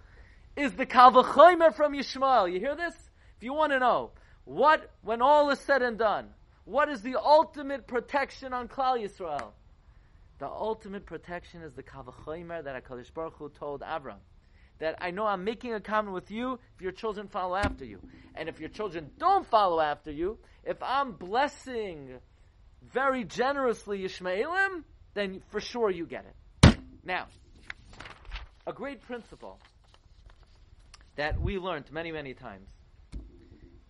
[0.56, 2.52] is the Kalvachomer from Yishmael.
[2.52, 2.94] You hear this?
[3.36, 4.10] If you want to know,
[4.44, 6.28] what, when all is said and done,
[6.64, 9.52] what is the ultimate protection on Klal Yisrael?
[10.38, 14.18] The ultimate protection is the Kavachomer that HaKadosh Baruch Hu told Avram.
[14.78, 18.00] That I know I'm making a covenant with you if your children follow after you.
[18.34, 22.18] And if your children don't follow after you, if I'm blessing
[22.92, 26.78] very generously Yishmaelim, then for sure you get it.
[27.04, 27.26] Now,
[28.66, 29.58] a great principle
[31.16, 32.68] that we learned many, many times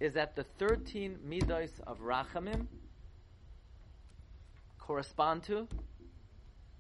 [0.01, 2.67] is that the 13 midos of Rachamim
[4.79, 5.69] correspond to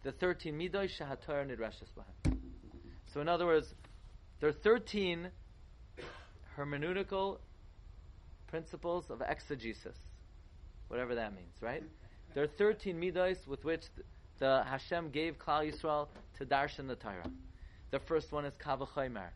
[0.03, 2.39] the 13 midos shahator nidreshes bahem.
[3.13, 3.75] So in other words,
[4.41, 5.29] there are 13
[6.57, 7.39] hermeneutical
[8.47, 9.97] principles of exegesis,
[10.89, 11.83] whatever that means, right?
[12.35, 14.03] There are 13 midos with which the,
[14.39, 16.09] the Hashem gave Klal Yisrael
[16.39, 17.31] to darshan the Torah.
[17.91, 19.29] The first one is kavachomer.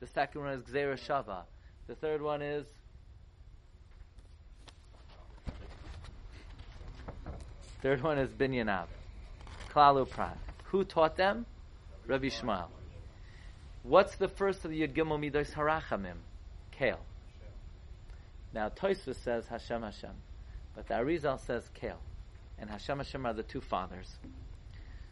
[0.00, 1.44] The second one is gzera shava.
[1.86, 2.66] The third one is
[7.82, 8.88] Third one is Binyan Av.
[9.74, 10.38] Klalu Prat.
[10.66, 11.46] Who taught them?
[12.06, 12.68] Rabbi Yishmael.
[13.82, 16.18] What's the first of the Yud Gimel Midos Harachamim?
[16.70, 17.00] Kale.
[18.54, 20.12] Now Toysva says Hashem Hashem,
[20.76, 21.98] but the Arizal says Kale,
[22.58, 24.16] and Hashem Hashem are the two fathers.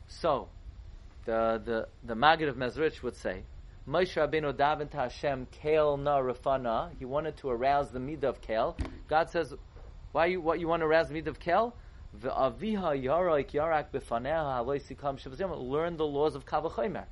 [0.06, 0.48] So,
[1.24, 3.42] the the the Maggid of Mezrich would say,
[3.88, 6.90] Moshe Rabbeinu davened to Hashem Kale na rafana.
[6.98, 8.76] He wanted to arouse the midah of Kale.
[9.08, 9.52] God says,
[10.12, 11.74] why you what you want to arouse the midah of Kale?
[12.22, 12.56] Learn
[15.96, 17.04] the laws of kavachomer.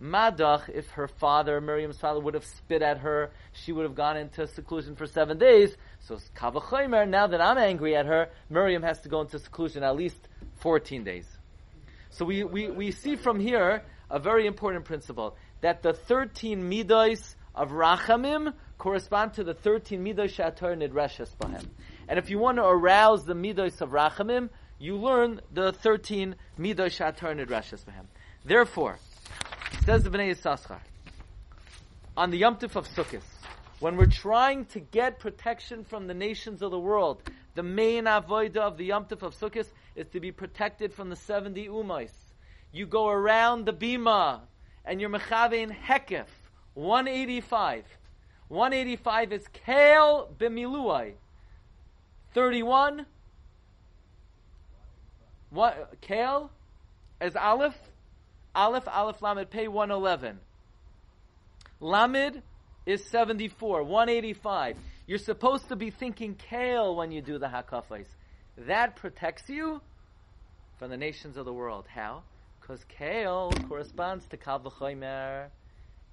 [0.00, 4.16] Madach, if her father, Miriam's father, would have spit at her, she would have gone
[4.16, 5.74] into seclusion for seven days.
[6.00, 7.08] So kavachomer.
[7.08, 11.04] Now that I'm angry at her, Miriam has to go into seclusion at least fourteen
[11.04, 11.26] days.
[12.10, 17.34] So we, we, we see from here a very important principle that the thirteen midos
[17.54, 21.66] of rachamim correspond to the thirteen midos shatar nidreshes bahem.
[22.08, 26.96] And if you want to arouse the midos of rachamim, you learn the 13 midos
[26.96, 28.08] shatar nidrashes him.
[28.44, 28.98] Therefore,
[29.84, 30.78] says the Bnei Yissaschar,
[32.16, 33.22] on the Yom Tif of Sukkot,
[33.80, 37.22] when we're trying to get protection from the nations of the world,
[37.54, 41.16] the main avodah of the Yom Tif of Sukkot is to be protected from the
[41.16, 42.10] 70 umais.
[42.72, 44.40] You go around the bima,
[44.84, 46.26] and you're mechavein hekef,
[46.74, 47.84] 185.
[48.48, 51.14] 185 is kale b'miluai.
[52.34, 53.06] 31.
[55.50, 56.50] What, Kale
[57.20, 57.74] as Aleph?
[58.56, 60.40] Aleph, Aleph, Lamed, pay 111.
[61.78, 62.42] Lamed
[62.86, 64.78] is 74, 185.
[65.06, 68.06] You're supposed to be thinking Kale when you do the Hakafais.
[68.56, 69.82] That protects you
[70.78, 71.84] from the nations of the world.
[71.86, 72.22] How?
[72.58, 75.48] Because Kale corresponds to Kavachomer.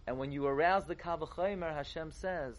[0.05, 2.55] And when you arouse the Kavachomer, Hashem says,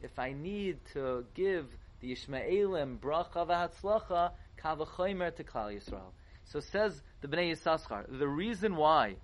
[0.00, 1.66] if I need to give
[2.00, 4.30] the Yishmaelim bracha v'hatzlacha
[4.62, 6.12] kavachomer to Klal Yisrael.
[6.44, 9.16] So says the Bnei Yissaschar, the reason why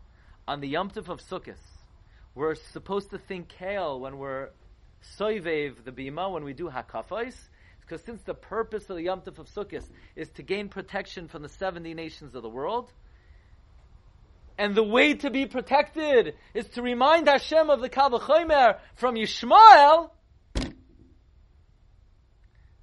[0.47, 1.57] on the Yom Tov of Sukkot
[2.34, 4.51] we're supposed to think kale when we're
[5.18, 7.36] soivev the bima when we do hakafos,
[7.80, 9.84] because since the purpose of the Yom Tov of Sukkot
[10.16, 12.92] is to gain protection from the seventy nations of the world.
[14.57, 20.11] And the way to be protected is to remind Hashem of the Kavachomer from Yishmael,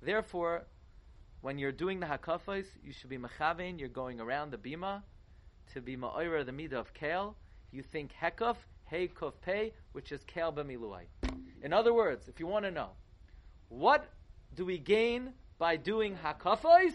[0.02, 0.66] Therefore,
[1.42, 3.80] when you're doing the hakafos, you should be mechavein.
[3.80, 5.02] You're going around the bima
[5.74, 7.36] to be ma'ira the midah of kale.
[7.72, 11.06] You think hekaf, hey kuf pei, which is kale b'miluai.
[11.64, 12.90] In other words, if you want to know,
[13.70, 14.08] what
[14.56, 16.94] do we gain by doing hakafos?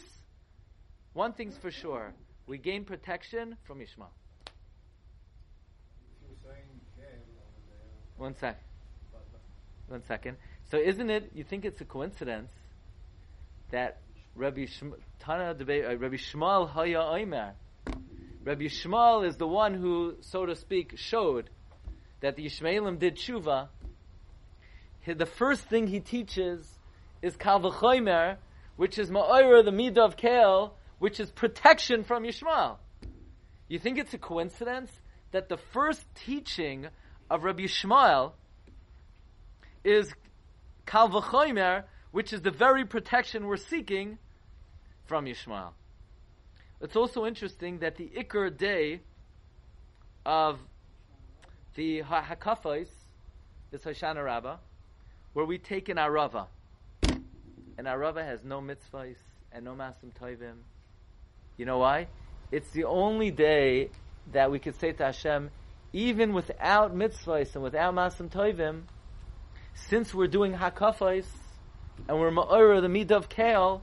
[1.12, 2.12] One thing's for sure:
[2.46, 4.06] we gain protection from Yishma.
[8.16, 8.62] One sec.
[9.88, 10.38] One second.
[10.70, 11.30] So, isn't it?
[11.34, 12.50] You think it's a coincidence
[13.70, 14.00] that
[14.36, 17.52] Rabbi Shm- Tana uh, Rabbi Yishmael Haya Oimer.
[18.44, 21.48] Rabbi Yishmael is the one who, so to speak, showed
[22.20, 23.68] that the Yishmaelim did tshuva.
[25.06, 26.68] The first thing he teaches
[27.22, 27.60] is Kal
[28.76, 32.76] which is Ma'ira, the Midah of Kel, which is protection from Yishmael.
[33.68, 34.90] You think it's a coincidence
[35.30, 36.88] that the first teaching
[37.30, 38.32] of Rabbi Yishmael
[39.82, 40.12] is
[40.84, 41.08] Kal
[42.10, 44.18] which is the very protection we're seeking
[45.06, 45.72] from Yishmael.
[46.80, 49.00] It's also interesting that the Iker day
[50.24, 50.58] of
[51.74, 52.88] the Hakafais,
[53.70, 54.56] this Hoshana Rabbah,
[55.32, 56.46] where we take an Arava,
[57.02, 59.16] and Arava has no mitzvahs
[59.52, 60.56] and no masim toivim.
[61.56, 62.08] You know why?
[62.52, 63.90] it's the only day
[64.32, 65.50] that we could say to Hashem,
[65.92, 68.82] even without mitzvahs and without masim toivim,
[69.74, 71.26] since we're doing hakafais
[72.08, 73.82] and we're ma'ora the midah of kale,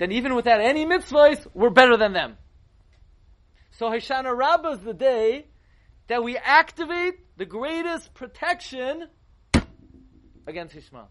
[0.00, 2.38] then even without any mitzvahs, we're better than them.
[3.72, 5.44] So Hoshana Rabbah is the day
[6.08, 9.08] that we activate the greatest protection
[10.46, 11.10] against Ishmael.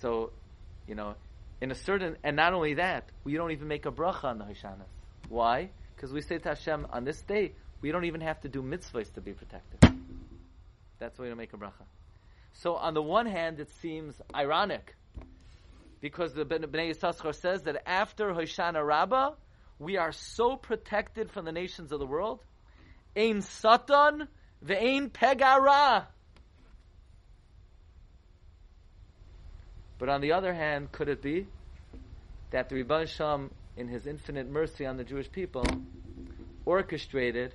[0.00, 0.30] So,
[0.86, 1.16] you know,
[1.60, 4.44] in a certain, and not only that, we don't even make a bracha on the
[4.44, 4.86] Hoshanas.
[5.28, 5.70] Why?
[5.96, 9.12] Because we say to Hashem, on this day, we don't even have to do mitzvahs
[9.14, 9.80] to be protected.
[11.00, 11.84] That's why we don't make a bracha.
[12.52, 14.94] So on the one hand, it seems ironic,
[16.08, 19.32] because the Bnei Yissaschar says that after Hoshana Rabbah,
[19.80, 22.38] we are so protected from the nations of the world.
[23.16, 24.28] Ein satan
[24.64, 26.06] ve'ein pegara.
[29.98, 31.48] But on the other hand, could it be
[32.52, 35.66] that the Rebbe Sham, in his infinite mercy on the Jewish people,
[36.64, 37.52] orchestrated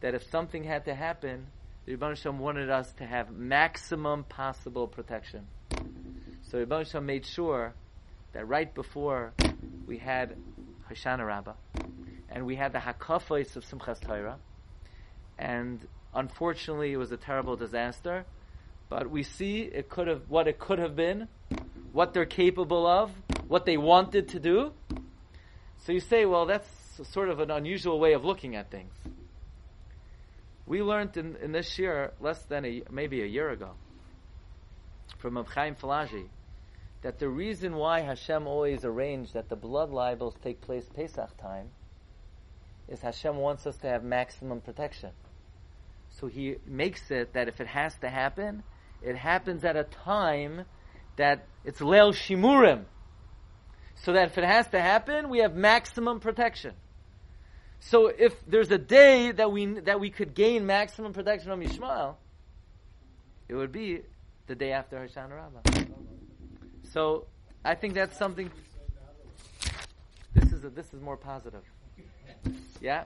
[0.00, 1.48] that if something had to happen,
[1.84, 5.46] the Rebbe Sham wanted us to have maximum possible protection.
[6.50, 7.74] So Rebbe Sham made sure
[8.32, 9.34] that right before
[9.86, 10.34] we had
[10.90, 11.52] Hoshana Rabbah,
[12.30, 14.38] and we had the Hakafos of Simchas Torah,
[15.38, 18.24] and unfortunately it was a terrible disaster,
[18.88, 21.28] but we see it could have what it could have been,
[21.92, 23.10] what they're capable of,
[23.46, 24.72] what they wanted to do.
[25.84, 26.66] So you say, well, that's
[27.12, 28.94] sort of an unusual way of looking at things.
[30.64, 33.72] We learned in, in this year, less than a, maybe a year ago,
[35.18, 36.28] from Chaim Palagi,
[37.02, 41.70] that the reason why Hashem always arranged that the blood libels take place Pesach time
[42.88, 45.10] is Hashem wants us to have maximum protection.
[46.10, 48.62] So he makes it that if it has to happen,
[49.02, 50.64] it happens at a time
[51.16, 52.84] that it's Leil Shimurim.
[53.94, 56.74] So that if it has to happen, we have maximum protection.
[57.80, 62.16] So if there's a day that we that we could gain maximum protection from Yishmael,
[63.48, 64.02] it would be
[64.46, 66.27] the day after Hoshana Rabbah.
[66.92, 67.26] So
[67.64, 68.50] I think that's something.
[70.34, 71.62] This is a, this is more positive.
[72.80, 73.04] Yeah.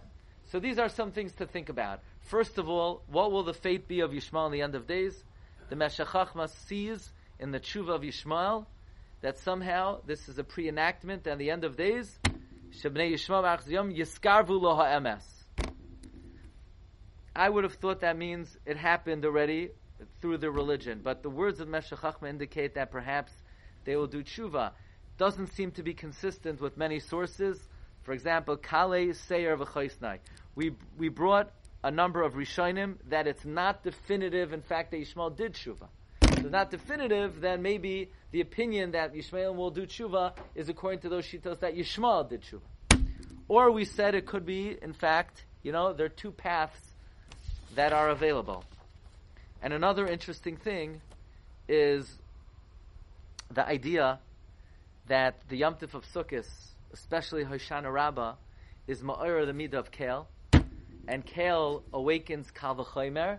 [0.50, 2.00] So these are some things to think about.
[2.20, 5.24] First of all, what will the fate be of Yishmael in the end of days?
[5.70, 7.10] The Meshachachma sees
[7.40, 8.66] in the tshuva of Yishmael
[9.22, 12.18] that somehow this is a pre-enactment and the end of days.
[17.34, 19.70] I would have thought that means it happened already
[20.20, 23.32] through the religion, but the words of Meshachachma indicate that perhaps
[23.84, 24.72] they will do tshuva.
[25.18, 27.58] Doesn't seem to be consistent with many sources.
[28.02, 30.18] For example, Kale Seir v'Choisnai.
[30.54, 31.52] We we brought
[31.84, 34.52] a number of Rishonim that it's not definitive.
[34.52, 35.88] In fact, that Yishmael did tshuva.
[36.42, 37.40] So not definitive.
[37.40, 41.76] Then maybe the opinion that Yishmael will do tshuva is according to those shitos that
[41.76, 43.04] Yishmael did tshuva.
[43.48, 46.80] Or we said it could be, in fact, you know, there are two paths
[47.74, 48.64] that are available.
[49.62, 51.00] And another interesting thing
[51.68, 52.18] is
[53.54, 54.18] the idea
[55.08, 56.46] that the Yom Tif of Sukkot,
[56.92, 58.34] especially Hoshana Rabbah,
[58.86, 60.28] is Ma'ir the Midah of Kale,
[61.08, 63.38] and Kale awakens Kal V'chomer,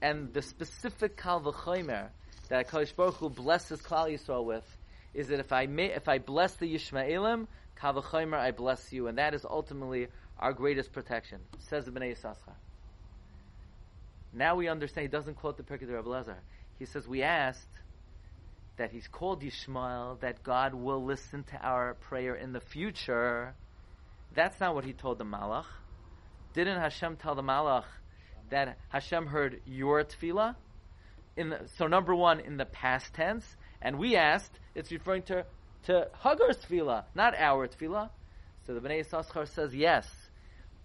[0.00, 2.08] and the specific Kal V'chomer
[2.48, 4.64] that Kodesh Baruch Hu blesses Klal Yisrael with
[5.14, 7.46] is that if I may, if I bless the Yishmaelim,
[7.76, 10.08] Kal V'chomer, I bless you, and that is ultimately
[10.38, 12.54] our greatest protection, says the Bnei Yissaschar.
[14.32, 16.36] Now we understand, he doesn't quote the Pirkei Rebbe Lezer.
[16.78, 17.68] He says, we asked,
[18.82, 23.54] that he's called Yishmael, that God will listen to our prayer in the future,
[24.34, 25.66] that's not what he told the Malach.
[26.52, 27.84] Didn't Hashem tell the Malach
[28.50, 30.56] that Hashem heard your tefillah?
[31.36, 33.44] In the, so number one, in the past tense,
[33.80, 35.46] and we asked, it's referring to,
[35.84, 38.10] to Hagar's tefillah, not our tefillah.
[38.66, 40.08] So the Bnei Yissaschar says yes,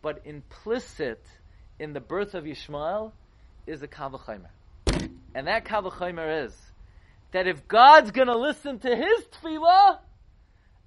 [0.04, 1.26] but implicit
[1.80, 3.12] in the birth of Yishmael
[3.66, 4.52] is a kavachimer.
[5.34, 6.56] And that kavachimer is
[7.32, 10.00] that if God's going to listen to his tefillah,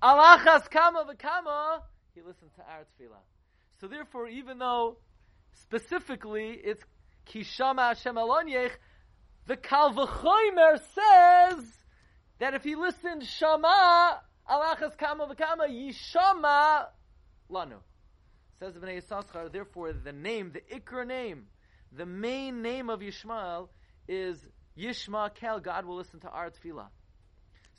[0.02, 1.82] alachas kama v'kama,
[2.14, 3.22] he listens to our tefillah.
[3.80, 4.98] So therefore, even though
[5.54, 6.82] specifically it's
[7.28, 8.72] kishama Hashem alonyech,
[9.46, 11.64] the Kal V'chomer says
[12.38, 14.20] that if he listens shama
[14.50, 16.86] alachas kama v'kama yishama
[17.50, 17.78] lanu.
[18.58, 21.46] Says the Bnei Yissaschar, therefore the name, the ikra name,
[21.92, 23.68] the main name of Yishmael
[24.06, 24.38] is
[24.80, 26.88] Yishma Kel, God will listen to our tefillah.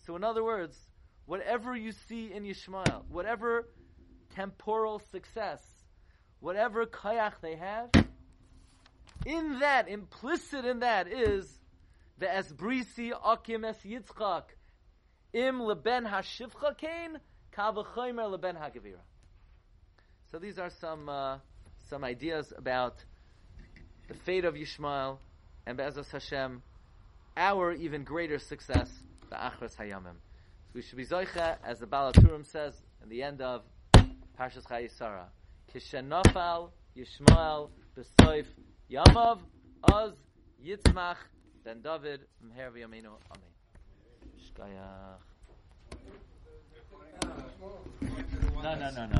[0.05, 0.77] So in other words,
[1.25, 3.67] whatever you see in Yishmael, whatever
[4.35, 5.61] temporal success,
[6.39, 7.89] whatever kayach they have,
[9.25, 11.47] in that, implicit in that is
[12.17, 14.43] the esbrisi akim es yitzchak
[15.33, 17.19] im leben hashivcha kain
[17.51, 19.01] Kal v'chomer leben hagavira.
[20.31, 21.37] So these are some uh,
[21.89, 23.03] some ideas about
[24.07, 25.17] the fate of Yishmael
[25.65, 26.61] and Be'ezras Hashem,
[27.41, 28.87] our even greater success,
[29.31, 30.13] the Achras Hayamim.
[30.13, 33.63] So we should be Zoicha, as the Baal HaTurim says in the end of
[34.39, 35.25] Parshas Chayei Sarah.
[35.73, 38.45] Kishenofal Yishmael B'soif
[38.91, 39.39] Yamav
[39.91, 40.13] Oz
[40.63, 41.15] Yitzmach
[41.65, 43.51] Ben David Mher V'Yameinu Amen.
[44.39, 45.17] Shkayach.
[48.61, 49.07] No, no, no, no.